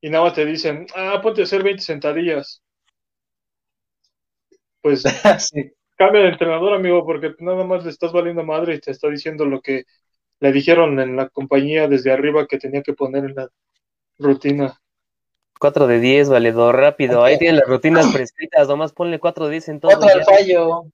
[0.00, 2.62] Y nada más te dicen, ah, ponte a hacer 20 sentadillas.
[4.80, 5.02] Pues
[5.38, 5.72] sí.
[5.96, 9.44] cambia de entrenador, amigo, porque nada más le estás valiendo madre y te está diciendo
[9.44, 9.84] lo que
[10.40, 13.48] le dijeron en la compañía desde arriba que tenía que poner en la
[14.18, 14.80] rutina.
[15.58, 17.22] 4 de 10, valedor, rápido.
[17.22, 19.90] Ahí tienen las rutinas prescritas, nomás ponle 4 de 10 en todo.
[19.90, 20.14] Cuatro ya.
[20.14, 20.84] al fallo.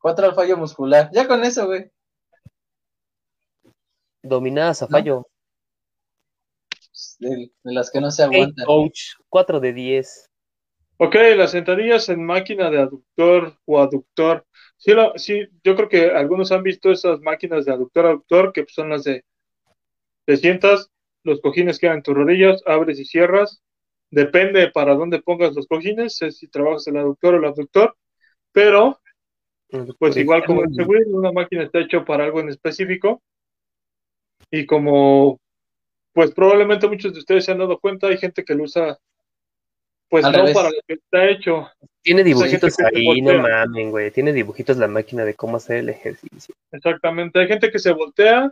[0.00, 1.10] Cuatro al fallo muscular.
[1.12, 1.90] Ya con eso, güey.
[4.28, 4.98] Dominadas a ¿No?
[4.98, 5.26] fallo.
[7.18, 7.30] De,
[7.64, 8.66] de las que no se Hey, aguantan.
[8.66, 10.30] coach, 4 de 10.
[10.98, 14.46] Ok, las sentadillas en máquina de aductor o aductor.
[14.76, 18.90] Sí, la- sí, yo creo que algunos han visto esas máquinas de aductor-aductor, que son
[18.90, 19.24] las de
[20.26, 20.90] te sientas,
[21.24, 23.62] los cojines quedan en tus rodillas, abres y cierras.
[24.10, 27.96] Depende para dónde pongas los cojines, es si trabajas el aductor o el abductor,
[28.52, 29.00] pero
[29.98, 33.22] Pues igual como el seguro, una máquina está hecho para algo en específico.
[34.50, 35.38] Y como,
[36.12, 38.98] pues probablemente muchos de ustedes se han dado cuenta, hay gente que lo usa,
[40.08, 41.68] pues no para lo que está hecho.
[42.02, 44.10] Tiene dibujitos ahí, no mamen, güey.
[44.10, 46.54] Tiene dibujitos la máquina de cómo hacer el ejercicio.
[46.72, 47.38] Exactamente.
[47.38, 48.50] Hay gente que se voltea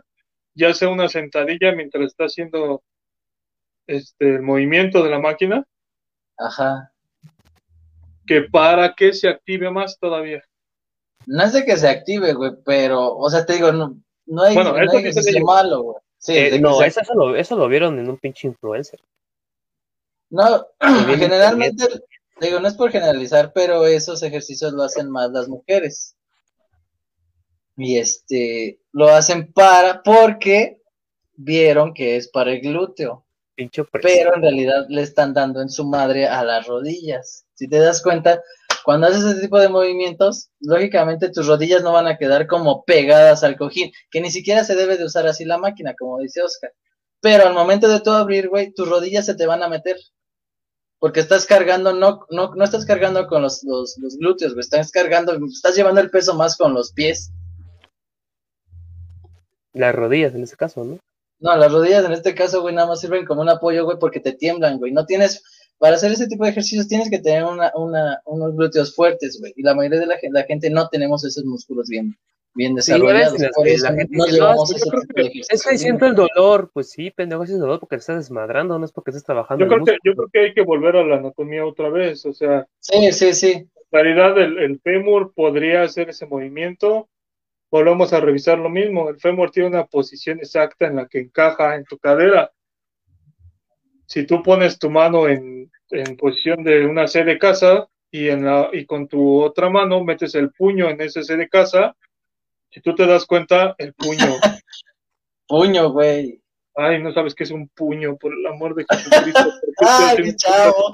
[0.53, 2.83] y hace una sentadilla mientras está haciendo
[3.87, 5.65] este el movimiento de la máquina.
[6.37, 6.91] Ajá.
[8.27, 10.43] Que para que se active más todavía.
[11.25, 13.97] No es de que se active, güey, pero, o sea, te digo, no,
[14.27, 15.97] no hay, bueno, no hay malo, güey.
[16.17, 18.99] Sí, eh, no, eso, lo, eso lo vieron en un pinche influencer.
[20.29, 20.67] No,
[21.17, 21.85] generalmente,
[22.41, 26.15] digo, no es por generalizar, pero esos ejercicios lo hacen más las mujeres.
[27.77, 30.81] Y este, lo hacen para, porque
[31.35, 33.25] vieron que es para el glúteo.
[34.01, 37.45] pero en realidad le están dando en su madre a las rodillas.
[37.53, 38.41] Si te das cuenta,
[38.87, 43.43] cuando haces ese tipo de movimientos, lógicamente tus rodillas no van a quedar como pegadas
[43.43, 46.71] al cojín, que ni siquiera se debe de usar así la máquina, como dice Oscar.
[47.19, 49.97] Pero al momento de tú abrir, güey, tus rodillas se te van a meter.
[50.99, 54.89] Porque estás cargando, no, no, no estás cargando con los, los, los glúteos, güey, estás
[54.89, 57.33] cargando, estás llevando el peso más con los pies.
[59.73, 60.97] Las rodillas en este caso, ¿no?
[61.39, 64.21] No, las rodillas en este caso, güey, nada más sirven como un apoyo, güey, porque
[64.21, 64.93] te tiemblan, güey.
[64.93, 65.43] No tienes,
[65.79, 69.53] para hacer ese tipo de ejercicios tienes que tener una, una, unos glúteos fuertes, güey.
[69.55, 72.17] Y la mayoría de la, la, gente no tenemos esos músculos bien,
[72.55, 73.39] bien desarrollados.
[73.55, 77.43] por eso no llevamos ese tipo de Es que siento el dolor, pues sí, pendejo,
[77.43, 79.65] es el dolor porque te estás desmadrando, no es porque estás trabajando.
[79.65, 82.33] Yo creo, que, yo creo que hay que volver a la anatomía otra vez, o
[82.33, 82.67] sea.
[82.79, 83.51] Sí, sí, sí.
[83.51, 87.07] En realidad el, el fémur podría hacer ese movimiento.
[87.69, 89.09] Volvemos a revisar lo mismo.
[89.09, 92.51] El fémur tiene una posición exacta en la que encaja en tu cadera
[94.07, 95.69] si tú pones tu mano en,
[96.17, 100.35] posición de una C de casa y, en la, y con tu otra mano metes
[100.35, 101.95] el puño en ese C de casa,
[102.69, 104.17] si tú te das cuenta, el puño.
[105.47, 106.41] puño, güey.
[106.75, 109.51] Ay, no sabes qué es un puño, por el amor de Jesucristo.
[109.79, 110.93] Ay, chavo.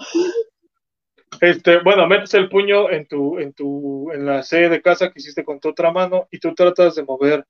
[1.42, 5.20] Este, bueno, metes el puño en tu, en tu, en la C de casa que
[5.20, 7.46] hiciste con tu otra mano y tú tratas de mover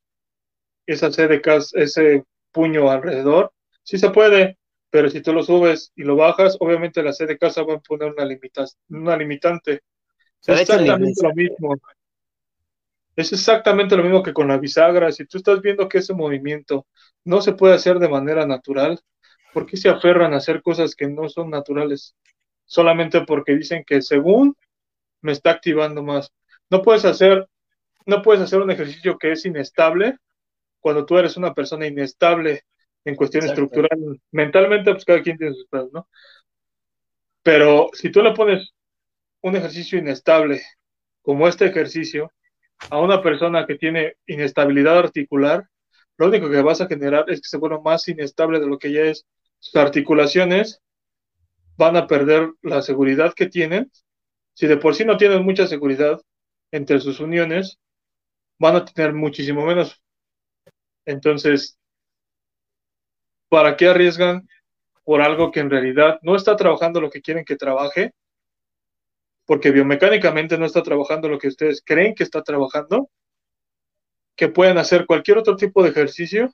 [0.85, 3.51] esa C de casa, ese puño alrededor.
[3.83, 4.57] Sí se puede,
[4.93, 7.79] pero si tú lo subes y lo bajas, obviamente la C de casa va a
[7.79, 8.27] poner una,
[8.89, 9.81] una limitante.
[10.45, 11.75] Es exactamente lo mismo.
[13.15, 15.11] Es exactamente lo mismo que con la bisagra.
[15.11, 16.85] Si tú estás viendo que ese movimiento
[17.25, 18.99] no se puede hacer de manera natural,
[19.51, 22.15] ¿por qué se aferran a hacer cosas que no son naturales?
[22.65, 24.55] Solamente porque dicen que según
[25.21, 26.31] me está activando más.
[26.69, 27.49] No puedes hacer,
[28.05, 30.19] no puedes hacer un ejercicio que es inestable
[30.79, 32.63] cuando tú eres una persona inestable
[33.05, 34.21] en cuestión estructural.
[34.31, 36.07] Mentalmente, pues cada quien tiene sus cosas, ¿no?
[37.41, 38.73] Pero si tú le pones
[39.41, 40.61] un ejercicio inestable,
[41.21, 42.31] como este ejercicio,
[42.89, 45.67] a una persona que tiene inestabilidad articular,
[46.17, 48.91] lo único que vas a generar es que se vuelva más inestable de lo que
[48.91, 49.25] ya es.
[49.59, 50.81] Sus articulaciones
[51.77, 53.91] van a perder la seguridad que tienen.
[54.53, 56.21] Si de por sí no tienen mucha seguridad
[56.71, 57.79] entre sus uniones,
[58.59, 60.01] van a tener muchísimo menos.
[61.05, 61.77] Entonces,
[63.53, 64.49] ¿para qué arriesgan
[65.03, 68.11] por algo que en realidad no está trabajando lo que quieren que trabaje?
[69.45, 73.11] Porque biomecánicamente no está trabajando lo que ustedes creen que está trabajando,
[74.35, 76.51] que pueden hacer cualquier otro tipo de ejercicio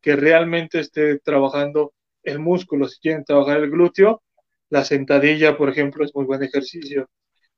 [0.00, 1.92] que realmente esté trabajando
[2.24, 2.88] el músculo.
[2.88, 4.20] Si quieren trabajar el glúteo,
[4.70, 7.08] la sentadilla, por ejemplo, es muy buen ejercicio.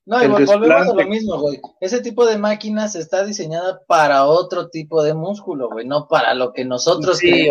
[0.07, 1.61] No, y volvemos a lo mismo, güey.
[1.80, 6.53] Ese tipo de máquinas está diseñada para otro tipo de músculo, güey, no para lo
[6.53, 7.48] que nosotros sí,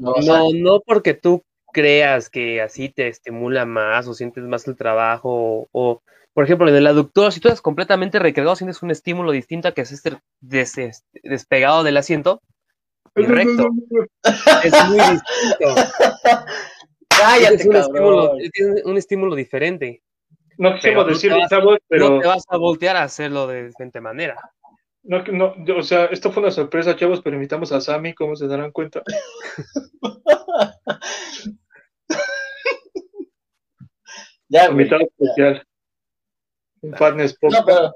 [0.00, 5.68] No, no porque tú creas que así te estimula más o sientes más el trabajo
[5.72, 6.00] o,
[6.32, 9.72] por ejemplo, en el aductor, si tú estás completamente recargado, sientes un estímulo distinto a
[9.72, 10.18] que es este
[11.22, 12.40] despegado del asiento
[13.14, 13.68] y recto.
[14.64, 15.74] es muy distinto.
[17.08, 17.68] Cállate,
[18.84, 20.02] un estímulo diferente.
[20.58, 22.10] No quisimos decirlo, chavos, pero.
[22.10, 24.36] No te vas a voltear a hacerlo de diferente manera.
[25.02, 28.48] No, no, o sea, esto fue una sorpresa, chavos, pero invitamos a Sammy, ¿cómo se
[28.48, 29.02] darán cuenta?
[34.48, 35.64] ya, Invitado especial.
[36.80, 37.94] Un partner no, pero...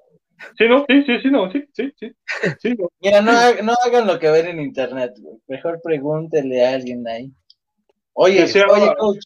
[0.57, 2.13] Sí, no, sí, sí, sí, no, sí, sí, sí.
[2.61, 3.33] sí Mira, no,
[3.63, 5.13] no, hagan lo que ven en internet,
[5.49, 7.33] Mejor pregúntele a alguien ahí.
[8.13, 9.25] Oye, oye, coach,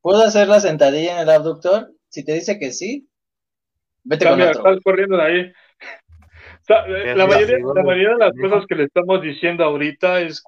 [0.00, 1.92] ¿puedo hacer la sentadilla en el abductor?
[2.12, 3.08] Si te dice que sí,
[4.04, 4.50] vete con otro.
[4.50, 5.52] Estás corriendo de ahí.
[6.68, 10.44] la, mayoría, la mayoría de las cosas que le estamos diciendo ahorita es,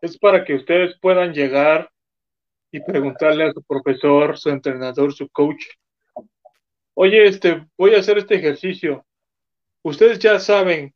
[0.00, 1.90] es para que ustedes puedan llegar
[2.70, 5.64] y preguntarle a su profesor, su entrenador, su coach,
[6.94, 9.04] oye, este, voy a hacer este ejercicio.
[9.82, 10.94] ustedes ya saben,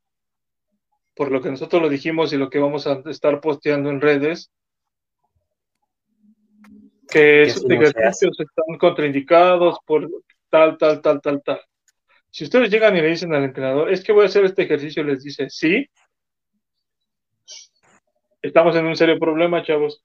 [1.16, 4.52] por lo que nosotros lo dijimos y lo que vamos a estar posteando en redes,
[7.08, 10.08] que esos ejercicios están contraindicados por
[10.50, 11.60] tal, tal, tal, tal, tal.
[12.30, 15.02] Si ustedes llegan y le dicen al entrenador, es que voy a hacer este ejercicio,
[15.02, 15.86] les dice, sí,
[18.42, 20.02] estamos en un serio problema, chavos.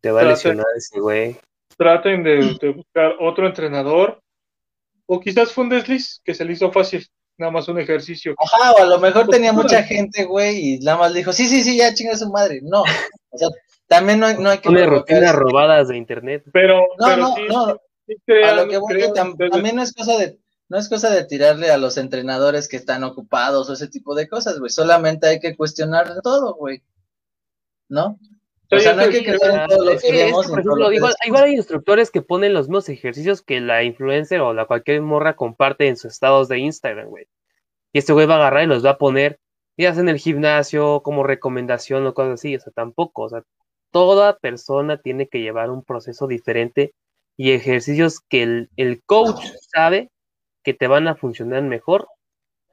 [0.00, 1.36] Te va a lesionar ese güey.
[1.76, 4.22] Traten de, buscar otro entrenador.
[5.06, 7.06] O quizás fue un desliz que se le hizo fácil.
[7.36, 8.34] Nada más un ejercicio.
[8.38, 11.62] Ajá, o a lo mejor tenía mucha gente, güey, y nada más dijo, sí, sí,
[11.62, 12.60] sí, ya chinga su madre.
[12.62, 12.82] No.
[12.82, 13.48] O sea,
[13.90, 14.68] también no, hay, no hay que.
[14.68, 16.44] Una rutinas robadas de internet.
[16.52, 17.66] Pero, no, no, no.
[17.66, 19.12] a lo que voy,
[19.50, 20.38] también no es cosa de
[20.68, 24.28] no es cosa de tirarle a los entrenadores que están ocupados o ese tipo de
[24.28, 24.70] cosas, güey.
[24.70, 26.84] Solamente hay que cuestionar todo, güey.
[27.90, 28.18] ¿no?
[28.72, 30.46] O sea, no hay que quedar en todo lo que vemos.
[30.46, 34.54] Por ejemplo, igual, igual, hay instructores que ponen los mismos ejercicios que la influencer o
[34.54, 37.26] la cualquier morra comparte en sus estados de Instagram, güey.
[37.92, 39.40] Y este güey va a agarrar y los va a poner,
[39.76, 42.54] ya sea en el gimnasio, como recomendación o cosas así.
[42.54, 43.22] O sea, tampoco.
[43.22, 43.42] O sea,
[43.90, 46.94] toda persona tiene que llevar un proceso diferente
[47.36, 50.10] y ejercicios que el, el coach sabe
[50.62, 52.06] que te van a funcionar mejor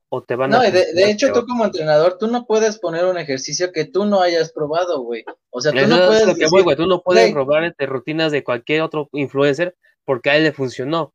[0.09, 0.65] o te van no, a...
[0.65, 4.21] No, de, hecho tú como entrenador, tú no puedes poner un ejercicio que tú no
[4.21, 5.25] hayas probado, güey.
[5.49, 6.77] O sea, tú no puedes...
[6.77, 11.13] tú no puedes robar entre rutinas de cualquier otro influencer porque a él le funcionó.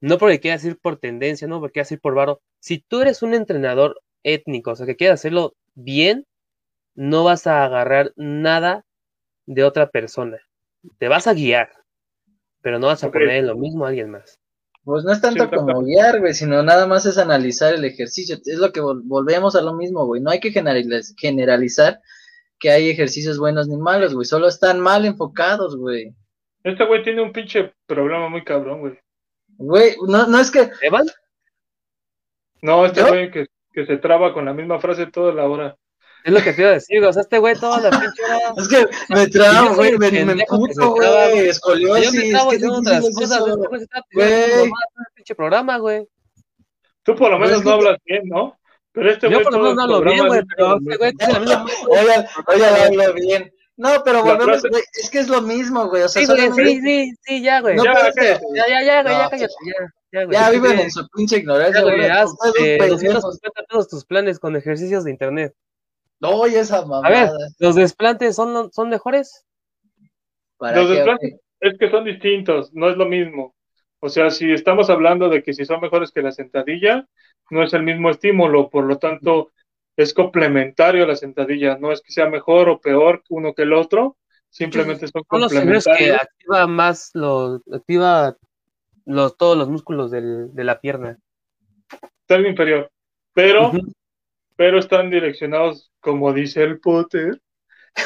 [0.00, 2.40] No porque quieras ir por tendencia, no porque quieras ir por varo.
[2.60, 6.26] Si tú eres un entrenador étnico, o sea, que quieres hacerlo bien,
[6.94, 8.85] no vas a agarrar nada
[9.46, 10.38] de otra persona.
[10.98, 11.70] Te vas a guiar,
[12.60, 14.38] pero no vas a poner lo mismo a alguien más.
[14.84, 18.36] Pues no es tanto como guiar, güey, sino nada más es analizar el ejercicio.
[18.44, 20.22] Es lo que volvemos a lo mismo, güey.
[20.22, 22.00] No hay que generalizar
[22.60, 24.26] que hay ejercicios buenos ni malos, güey.
[24.26, 26.14] Solo están mal enfocados, güey.
[26.62, 28.98] Este güey tiene un pinche problema muy cabrón, güey.
[29.58, 30.70] Güey, no, no es que...
[30.82, 31.06] ¿Evan?
[32.62, 35.76] No, este güey que, que se traba con la misma frase toda la hora.
[36.26, 38.52] Es lo que te iba a decir, o sea, este güey toda la pinche hora.
[38.58, 42.12] Es que me trabo, güey, me, me puto, güey, escoliosis.
[42.12, 43.86] Yo me trabo diciendo otras cosas, güey.
[44.12, 44.70] Güey.
[45.14, 46.08] pinche programa, güey.
[47.04, 48.58] Tú por lo menos no hablas bien, ¿no?
[48.90, 49.38] Pero este güey.
[49.38, 51.66] Yo por lo menos no hablo bien, güey, pero este güey tiene la misma.
[51.90, 53.52] Oigan, oigan, hablo bien.
[53.76, 56.02] No, pero volvemos, güey, es que es lo mismo, güey.
[56.02, 57.76] O sea, sí, güey, sí, sí, sí, ya, güey.
[57.76, 59.92] No, ya, ya, ya, ya, güey, ya cállate, ya.
[60.10, 62.00] Ya, güey, ya viven en su pinche ignorancia, güey.
[62.00, 65.54] Ya, güey, 250 todos tus planes con ejercicios de internet.
[66.20, 67.06] No, y esa mamada.
[67.06, 69.44] A ver, ¿los desplantes son, son mejores?
[70.58, 73.54] los desplantes es que son distintos, no es lo mismo.
[74.00, 77.06] O sea, si estamos hablando de que si son mejores que la sentadilla,
[77.50, 79.52] no es el mismo estímulo, por lo tanto,
[79.96, 83.72] es complementario a la sentadilla, no es que sea mejor o peor uno que el
[83.72, 84.16] otro,
[84.50, 85.84] simplemente son complementarios.
[85.84, 88.36] Son los que activa más, los, activa
[89.06, 91.18] los, todos los músculos del, de la pierna.
[92.26, 92.90] Término inferior,
[93.32, 93.72] pero
[94.56, 97.42] pero están direccionados, como dice el Potter,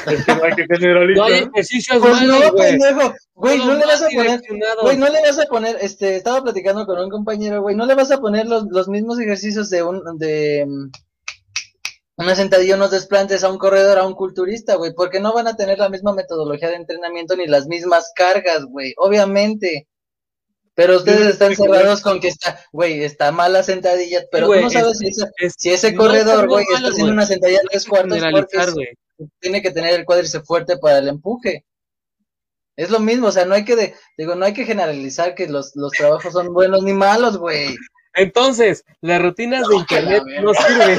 [0.07, 1.28] es que no hay que generalizar.
[1.28, 3.14] No hay ejercicios pues no, pendejo.
[3.34, 4.40] Güey, no, le vas a poner,
[4.80, 7.94] güey, no le vas a poner, este, estaba platicando con un compañero, güey, no le
[7.94, 10.90] vas a poner los, los mismos ejercicios de un, de mm,
[12.16, 15.57] una sentadilla, unos desplantes a un corredor, a un culturista, güey, porque no van a
[15.57, 19.88] tener la misma metodología de entrenamiento ni las mismas cargas, güey, obviamente.
[20.81, 24.99] Pero ustedes están cerrados con que está, güey, está mala sentadilla, pero tú no sabes
[25.59, 28.95] si, ese corredor, güey, está haciendo una sentadilla de tres cuartos porque
[29.41, 31.66] tiene que tener el cuádriceps fuerte para el empuje.
[32.76, 35.76] Es lo mismo, o sea, no hay que, digo, no hay que generalizar que los,
[35.76, 37.76] los trabajos son buenos ni malos, güey.
[38.14, 40.99] Entonces, las rutinas de internet no sirven.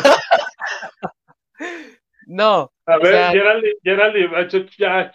[2.27, 2.71] no.
[2.85, 3.31] A ver, sea...
[3.31, 5.11] Geraldi, Geraldi, ya,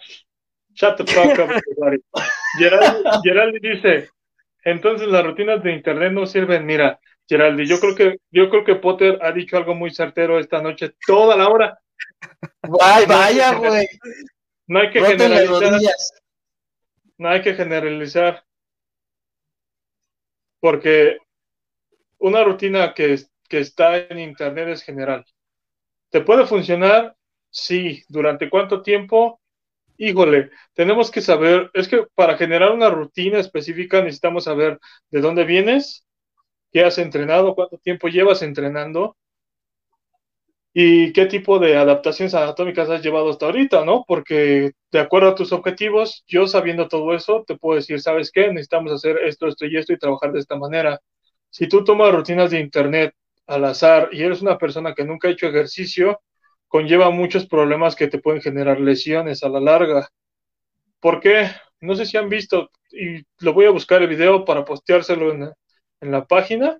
[0.73, 1.61] shut the fuck up,
[2.59, 4.09] Geraldi, Geraldi dice,
[4.67, 6.65] entonces las rutinas de internet no sirven.
[6.65, 10.61] Mira, Geraldi, yo creo que yo creo que Potter ha dicho algo muy certero esta
[10.61, 11.79] noche, toda la hora.
[12.61, 13.87] Vaya, güey.
[14.67, 15.81] No hay que generalizar.
[17.17, 18.43] No hay que generalizar.
[20.59, 21.17] Porque
[22.17, 25.25] una rutina que, que está en internet es general.
[26.09, 27.15] ¿Te puede funcionar?
[27.49, 28.03] Sí.
[28.09, 29.39] ¿Durante cuánto tiempo?
[29.97, 34.79] Híjole, tenemos que saber, es que para generar una rutina específica necesitamos saber
[35.11, 36.05] de dónde vienes,
[36.71, 39.17] qué has entrenado, cuánto tiempo llevas entrenando
[40.73, 44.03] y qué tipo de adaptaciones anatómicas has llevado hasta ahorita, ¿no?
[44.07, 48.49] Porque de acuerdo a tus objetivos, yo sabiendo todo eso, te puedo decir, ¿sabes qué?
[48.49, 50.99] Necesitamos hacer esto, esto y esto y trabajar de esta manera.
[51.49, 53.13] Si tú tomas rutinas de internet
[53.47, 56.21] al azar y eres una persona que nunca ha hecho ejercicio,
[56.67, 60.09] conlleva muchos problemas que te pueden generar lesiones a la larga.
[60.99, 61.49] ¿Por qué?
[61.81, 65.51] No sé si han visto, y lo voy a buscar el video para posteárselo en,
[66.01, 66.79] en la página.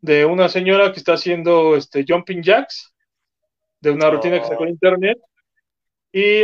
[0.00, 2.92] de una señora que está haciendo este jumping jacks
[3.80, 5.18] de una rutina que sacó en internet
[6.12, 6.42] y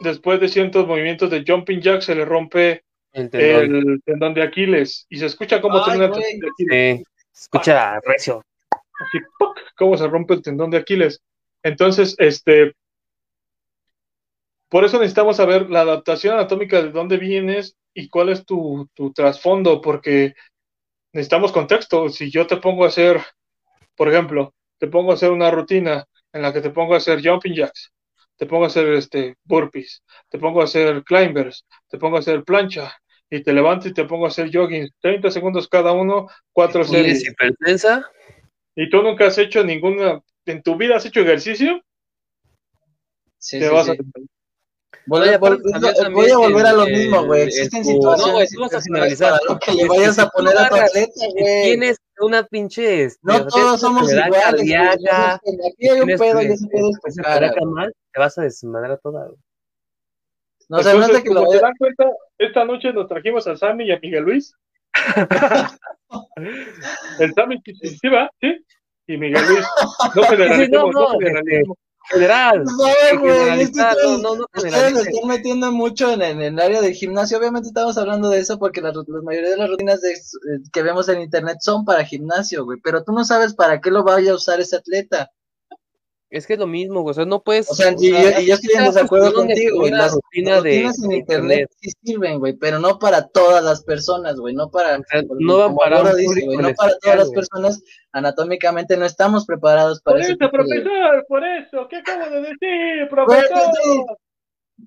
[0.00, 2.82] después de cientos movimientos de jumping jacks se le rompe
[3.12, 3.76] El tendón.
[3.92, 5.98] el tendón de Aquiles y se escucha cómo el güey.
[5.98, 6.96] tendón de Aquiles.
[7.00, 8.44] Sí, escucha recio.
[9.00, 9.56] así, ¡puc!
[9.76, 11.22] cómo se rompe el tendón de Aquiles.
[11.62, 12.74] Entonces, este,
[14.68, 19.12] por eso necesitamos saber la adaptación anatómica de dónde vienes y cuál es tu, tu
[19.12, 20.34] trasfondo, porque
[21.12, 22.08] necesitamos contexto.
[22.08, 23.20] Si yo te pongo a hacer,
[23.96, 27.20] por ejemplo, te pongo a hacer una rutina en la que te pongo a hacer
[27.22, 27.92] jumping jacks,
[28.36, 32.44] te pongo a hacer este burpees, te pongo a hacer climbers, te pongo a hacer
[32.44, 32.94] plancha
[33.30, 37.20] y te levanto y te pongo a hacer jogging, 30 segundos cada uno, cuatro ¿Tienes
[37.20, 37.28] series.
[37.28, 38.10] hipertensa?
[38.80, 40.22] y tú nunca has hecho ninguna,
[40.52, 41.80] en tu vida has hecho ejercicio,
[43.40, 43.92] Sí, te sí, vas sí.
[43.92, 43.96] a...
[45.06, 47.42] Voy, a, también- voy a volver a lo el- mismo, güey.
[47.44, 50.68] Existen tu- situaciones no, güey, tú vas a lo que le vayas a poner a
[50.68, 51.62] tu atleta, güey.
[51.62, 53.04] tienes una pinche.
[53.04, 56.90] este, No o todos somos iguales, cardíaca, Aquí hay un pedo y eh, ese pedo
[57.04, 59.26] es cardíaca mal, te vas a desmadrar toda.
[59.28, 59.38] güey.
[60.68, 63.56] No, o sea, no Entonces, que lo vaya- dan cuenta, esta noche nos trajimos a
[63.56, 64.52] Sammy y a Miguel Luis.
[67.18, 68.64] El Sammy, sí va, sí,
[69.08, 69.66] y Miguel Luis.
[70.14, 71.76] No generalicemos, no, no generalicemos.
[72.10, 72.64] General.
[72.64, 76.22] No, güey, es que generalizar, no, ustedes, no, no ustedes se están metiendo mucho en,
[76.22, 77.36] en el área del gimnasio.
[77.38, 80.82] Obviamente estamos hablando de eso porque la, la mayoría de las rutinas de- eh, que
[80.82, 82.78] vemos en internet son para gimnasio, güey.
[82.82, 85.30] Pero tú no sabes para qué lo vaya a usar ese atleta.
[86.30, 87.12] Es que es lo mismo, güey.
[87.12, 87.70] O sea, no puedes.
[87.70, 89.90] O sea, y, yo- y yo estoy en desacuerdo contigo, güey.
[89.92, 94.36] Las rutina de rutinas en internet sí sirven, güey, pero no para todas las personas,
[94.36, 94.54] güey.
[94.54, 97.82] No para, O sea, no van para dice, público güey, no para todas las personas.
[98.12, 102.40] Anatómicamente no estamos preparados para Por eso, tipo de- profesor, por eso, ¿qué acabo de
[102.42, 102.58] decir,
[103.26, 104.16] Güey, profesor?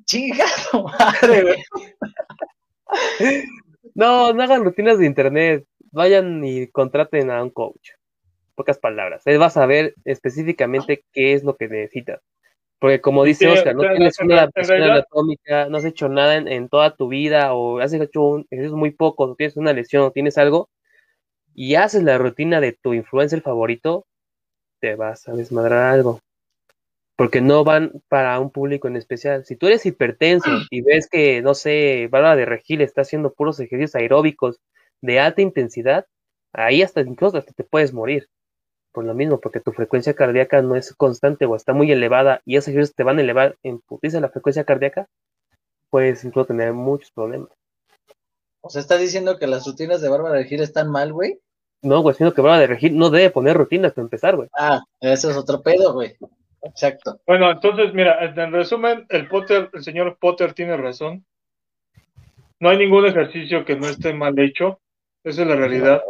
[0.05, 1.63] Chingado madre, güey.
[3.95, 5.65] No, no hagan rutinas de internet.
[5.91, 7.89] Vayan y contraten a un coach.
[8.55, 9.21] Pocas palabras.
[9.25, 12.21] Él va a saber específicamente qué es lo que necesitas.
[12.79, 16.35] Porque como dice Sí, Oscar, no tienes en una realidad- anatómica, no has hecho nada
[16.35, 19.71] en, en toda tu vida, o has hecho un ejercicio muy poco, o tienes una
[19.71, 20.69] lesión, o tienes algo,
[21.53, 24.05] y haces la rutina de tu influencer favorito,
[24.79, 26.21] te vas a desmadrar algo.
[27.15, 29.45] Porque no van para un público en especial.
[29.45, 33.59] Si tú eres hipertenso y ves que, no sé, Bárbara de Regil está haciendo puros
[33.59, 34.59] ejercicios aeróbicos
[35.01, 36.07] de alta intensidad,
[36.51, 38.27] ahí hasta incluso hasta te puedes morir.
[38.91, 42.57] Por lo mismo, porque tu frecuencia cardíaca no es constante o está muy elevada y
[42.57, 45.07] esos ejercicios te van a elevar en putiza la frecuencia cardíaca,
[45.89, 47.49] puedes incluso tener muchos problemas.
[48.61, 51.39] O sea, estás diciendo que las rutinas de Bárbara de Gil están mal, güey.
[51.81, 54.49] No, güey, sino que Bárbara de Regil no debe poner rutinas para empezar, güey.
[54.57, 56.15] Ah, eso es otro pedo, güey.
[56.61, 57.19] Exacto.
[57.25, 61.25] Bueno, entonces, mira, en resumen, el Potter, el señor Potter tiene razón.
[62.59, 64.79] No hay ningún ejercicio que no esté mal hecho.
[65.23, 66.01] Esa es la realidad.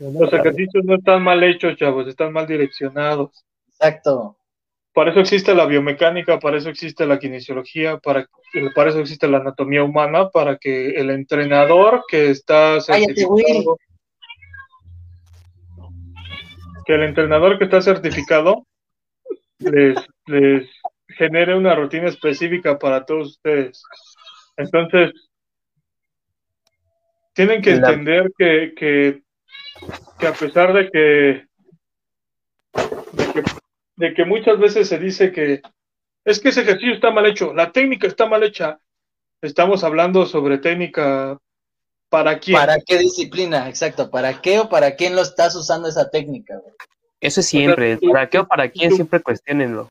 [0.00, 3.44] Los ejercicios no están mal hechos, chavos, están mal direccionados.
[3.68, 4.36] Exacto.
[4.92, 8.28] Para eso existe la biomecánica, para eso existe la kinesiología, para,
[8.74, 13.78] para eso existe la anatomía humana, para que el entrenador que está certificado,
[16.84, 18.66] que el entrenador que está certificado
[19.60, 19.96] les,
[20.26, 20.68] les
[21.08, 23.82] genere una rutina específica para todos ustedes.
[24.56, 25.12] Entonces,
[27.38, 29.22] tienen que La- entender que, que,
[30.18, 31.46] que a pesar de que,
[33.12, 33.42] de que
[33.96, 35.62] de que muchas veces se dice que
[36.24, 38.80] es que ese ejercicio está mal hecho, la técnica está mal hecha.
[39.40, 41.38] Estamos hablando sobre técnica
[42.08, 42.58] para quién.
[42.58, 43.68] ¿Para qué disciplina?
[43.68, 44.10] Exacto.
[44.10, 46.74] ¿Para qué o para quién lo estás usando esa técnica, güey?
[47.20, 47.98] Eso es siempre.
[47.98, 48.90] tú- ¿Para qué o para quién?
[48.90, 49.88] tú- Siempre cuestionenlo.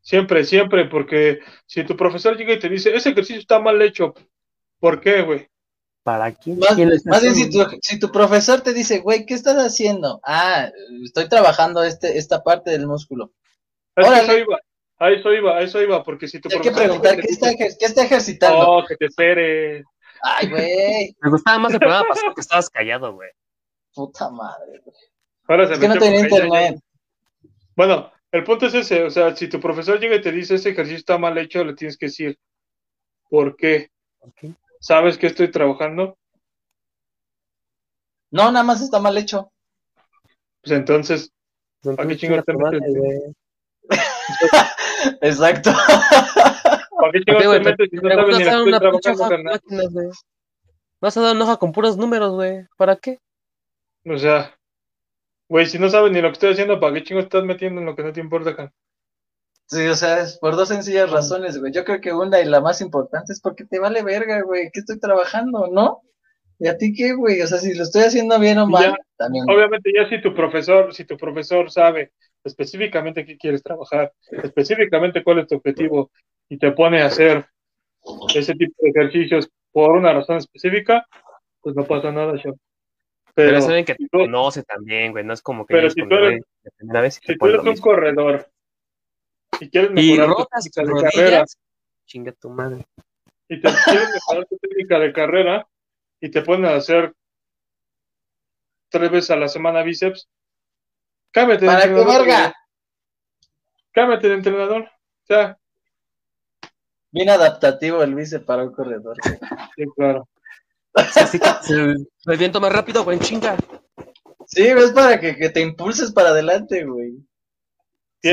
[0.00, 4.12] Siempre, siempre, porque si tu profesor llega y te dice, ese ejercicio está mal hecho,
[4.80, 5.46] ¿por qué, güey?
[6.06, 6.60] ¿Para quién?
[6.60, 9.34] Más, ¿Quién lo está más bien, si tu, si tu profesor te dice, güey, ¿qué
[9.34, 10.20] estás haciendo?
[10.22, 10.70] Ah,
[11.04, 13.32] estoy trabajando este, esta parte del músculo.
[13.96, 14.56] A eso iba,
[14.98, 17.26] a eso iba, a eso iba, porque si tu Hay que profesor preguntar, llega y
[17.26, 18.80] ¿qué está, qué está ejercitando?
[18.82, 19.84] No, que te esperes.
[20.22, 23.30] Ay, güey, Me gustaba más el programa pasado que estabas callado, güey.
[23.92, 24.96] puta madre, güey.
[25.48, 26.80] Ahora se Es que no tenía porque ya- internet.
[27.74, 30.68] Bueno, el punto es ese, o sea, si tu profesor llega y te dice ese
[30.70, 32.38] ejercicio está mal hecho, le tienes que decir,
[33.28, 33.90] ¿por qué?
[34.20, 34.54] Ok.
[34.80, 36.16] ¿Sabes que estoy trabajando?
[38.30, 39.50] No, nada más está mal hecho.
[40.62, 41.32] Pues entonces,
[41.82, 42.94] ¿Para qué chingados te metes?
[42.94, 43.18] güey.
[45.22, 45.70] Exacto.
[46.98, 47.62] ¿para qué ¿Por qué, chingados güey?
[47.62, 49.50] te metes si no sabes vas ni a la dar que una estoy pinche trabajando,
[49.50, 50.08] hoja con güey.
[51.00, 52.66] Vas a dar una hoja con puros números, güey.
[52.76, 53.18] ¿Para qué?
[54.08, 54.56] O sea,
[55.48, 57.86] güey, si no sabes ni lo que estoy haciendo, ¿para qué chingo estás metiendo en
[57.86, 58.72] lo que no te importa, acá?
[59.68, 61.72] Sí, o sea, es por dos sencillas razones, güey.
[61.72, 64.80] Yo creo que una y la más importante es porque te vale verga, güey, que
[64.80, 66.02] estoy trabajando, ¿no?
[66.58, 67.40] ¿Y a ti qué, güey?
[67.42, 69.44] O sea, si lo estoy haciendo bien o mal, ya, también.
[69.50, 72.12] Obviamente ya si tu profesor, si tu profesor sabe
[72.44, 76.10] específicamente qué quieres trabajar, específicamente cuál es tu objetivo
[76.48, 77.46] y te pone a hacer
[78.34, 81.06] ese tipo de ejercicios por una razón específica,
[81.60, 82.56] pues no pasa nada, chavo.
[83.34, 85.24] Pero, Pero, saben que te tú- conoce también, güey.
[85.24, 86.42] No es como que Pero si tú eres-
[87.20, 87.84] si tú un mismo.
[87.84, 88.48] corredor
[89.60, 91.58] y quieres Y mejorar tu rotas técnica tus de carrera, rodillas,
[92.06, 92.86] chinga tu madre.
[93.48, 95.68] y te quieres mejorar tu técnica de carrera
[96.20, 97.14] y te ponen a hacer
[98.88, 100.28] tres veces a la semana bíceps,
[101.32, 102.26] cámbiate de ¿Para entrenador.
[102.26, 102.54] verga?
[103.92, 104.82] Cámbiate de entrenador.
[104.82, 105.58] O sea,
[107.10, 109.16] Bien adaptativo el vice para un corredor.
[109.74, 110.28] sí, claro.
[110.94, 111.94] Así que se
[112.26, 113.56] me viento más rápido, güey, chinga.
[114.46, 117.14] Sí, es para que, que te impulses para adelante, güey.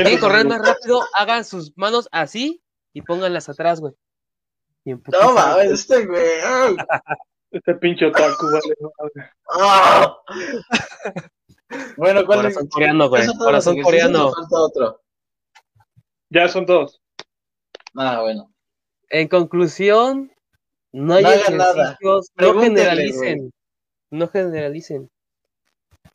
[0.02, 3.94] Quieren correr más rápido, hagan sus manos así y pónganlas atrás, güey.
[4.84, 6.24] No mames, este güey.
[7.50, 8.74] Este pinche otaku, vale.
[9.48, 10.16] ¡Ah!
[11.96, 13.22] Bueno, ¿cuál Corazón coreano, güey.
[13.22, 14.32] ¿Esos son Corazón coreano.
[14.32, 15.00] falta otro.
[16.30, 17.00] Ya son dos.
[17.96, 18.52] Ah, bueno.
[19.08, 20.32] En conclusión,
[20.90, 21.96] no hay hagan nada.
[22.02, 23.52] no generalicen.
[24.10, 25.08] No generalicen.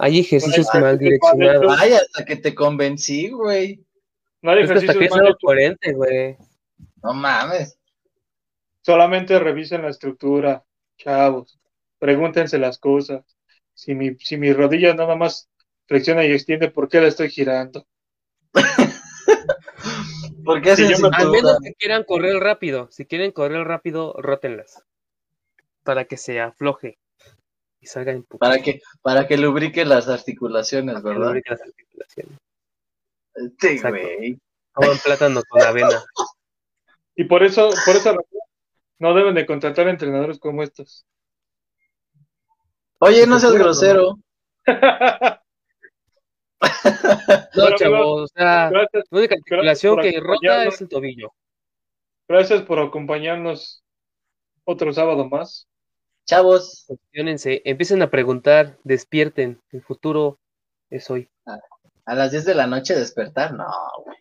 [0.02, 1.76] Hay ejercicios Bueno, mal que direccionados.
[1.78, 3.86] Ay, hasta que te convencí, güey.
[4.42, 6.38] No hay que hasta que ejercicios es mal coherente, güey.
[7.04, 7.78] No mames.
[8.82, 10.64] Solamente revisen la estructura,
[10.98, 11.60] chavos.
[12.00, 13.24] Pregúntense las cosas.
[13.74, 15.50] Si mi, si mi rodilla nada más
[15.86, 17.86] flexiona y extiende, ¿por qué la estoy girando?
[20.46, 22.88] ¿Por qué Sí, hacen yo me- Al menos que quieran correr rápido.
[22.92, 24.84] Si quieren correr rápido, rótenlas.
[25.84, 26.98] Para que se afloje.
[27.82, 28.46] Y salga en puta.
[28.46, 31.28] Para que, para que lubrique las articulaciones, ¿verdad?
[31.28, 32.38] lubrique las articulaciones.
[33.60, 34.40] Sí, güey.
[34.74, 36.04] Coman plátano con avena.
[37.16, 38.40] Y por eso, por esa razón,
[39.00, 41.06] no deben de contratar entrenadores como estos.
[43.00, 44.20] Oye, no seas Seguro, grosero.
[47.56, 51.32] No, chavos, amigos, o sea, Gracias, la única articulación que rota es el tobillo.
[52.28, 53.82] gracias por acompañarnos
[54.66, 55.69] otro sábado más.
[56.30, 60.38] Chavos, Cuestiónense, empiecen a preguntar, despierten, el futuro
[60.92, 61.28] es hoy.
[62.06, 63.66] a las 10 de la noche despertar, no,
[64.06, 64.16] güey.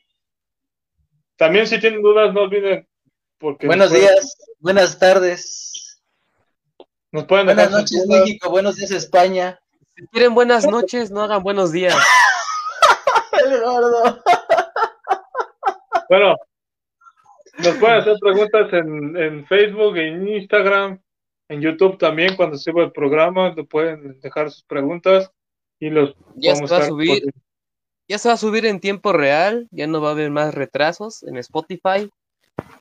[1.37, 2.89] También si tienen dudas, no olviden.
[3.37, 6.01] Porque Buenos pueden- días, buenas tardes,
[7.13, 8.21] Nos pueden buenas dejar noches dudas.
[8.23, 9.61] México, buenos días España.
[9.95, 11.95] Si quieren buenas noches, no hagan buenos días.
[13.45, 14.23] El gordo.
[16.09, 16.37] Bueno,
[17.59, 21.03] nos pueden hacer preguntas en, en Facebook, en Instagram,
[21.49, 22.37] en YouTube también.
[22.37, 25.31] Cuando suba el programa, lo pueden dejar sus preguntas
[25.81, 27.23] y los Ya se vamos va a subir,
[28.09, 31.23] ya se va a subir en tiempo real, ya no va a haber más retrasos
[31.23, 32.11] en Spotify.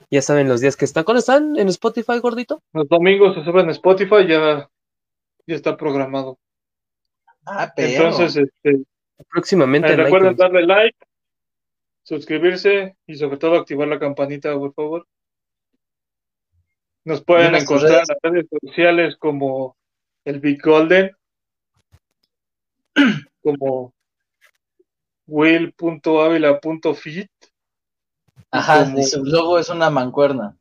[0.10, 1.04] Ya saben los días que están.
[1.04, 2.62] ¿Cuándo están en Spotify, gordito?
[2.74, 4.70] Los domingos se suben en Spotify, ya,
[5.46, 6.40] ya está programado.
[7.46, 8.08] Ah, pero.
[8.08, 8.84] Entonces, este,
[9.32, 10.98] Próximamente eh, en recuerden darle like,
[12.04, 15.08] suscribirse y sobre todo activar la campanita, por favor.
[17.08, 19.78] Nos pueden encontrar en las redes sociales como
[20.26, 21.16] el Big Golden,
[23.42, 23.94] como
[25.26, 27.32] will.avila.fit,
[28.52, 30.58] Ajá, como- y su logo es una mancuerna.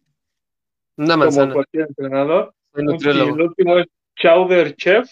[0.96, 1.52] Una como manzana.
[1.52, 2.54] cualquier entrenador.
[2.74, 3.34] Nutriólogo.
[3.34, 5.10] el último es Chowder Chef.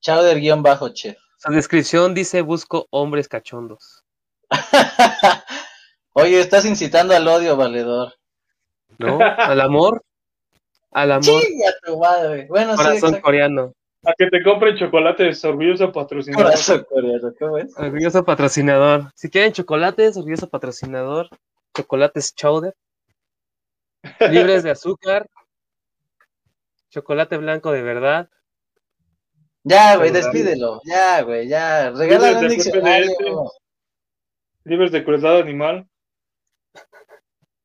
[0.00, 1.18] Chowder guion bajo chef.
[1.36, 4.06] Su descripción dice busco hombres cachondos.
[6.12, 8.14] Oye, estás incitando al odio, valedor.
[8.96, 9.18] ¿No?
[9.20, 10.02] Al amor.
[10.90, 11.42] Al amor.
[11.98, 12.46] Madre.
[12.48, 13.72] Bueno, sí, Corazón coreano.
[14.04, 16.46] A que te compren chocolates, orgulloso patrocinador.
[16.46, 17.76] Corazón coreano, ¿cómo es?
[17.76, 19.10] Orgulloso patrocinador.
[19.14, 21.28] Si quieren chocolates, orgulloso patrocinador.
[21.76, 22.74] Chocolates Chowder.
[24.30, 25.28] Libres de azúcar.
[26.90, 28.30] Chocolate blanco de verdad.
[29.64, 30.80] Ya, güey, despídelo.
[30.84, 31.90] Ya, güey, ya.
[31.90, 33.10] Regálale un diccionario.
[33.18, 33.58] PPDS.
[34.64, 35.86] Libres de crueldad animal.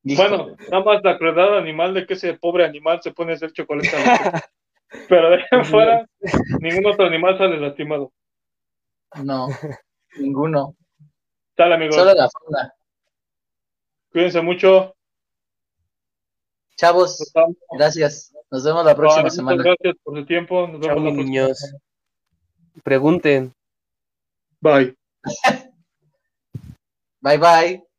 [0.04, 3.54] Bueno, nada más la crueldad animal de que ese pobre animal se pone a hacer
[3.54, 3.90] chocolate.
[3.92, 4.44] la.
[5.10, 6.08] Pero de ahí fuera,
[6.60, 8.12] ningún otro animal sale lastimado.
[9.24, 9.48] No,
[10.18, 10.76] ninguno.
[11.56, 12.74] Tal amigos, Solo la fauna.
[14.12, 14.94] cuídense mucho.
[16.76, 17.48] Chavos, Nos
[17.80, 18.34] gracias.
[18.52, 19.64] Nos vemos la próxima Muchas semana.
[19.64, 20.68] gracias por su tiempo.
[20.68, 21.60] Nos vemos la mis próxima niños.
[21.60, 21.80] semana.
[22.84, 23.54] Pregunten.
[24.60, 24.96] Bye.
[27.22, 27.93] Bye, bye.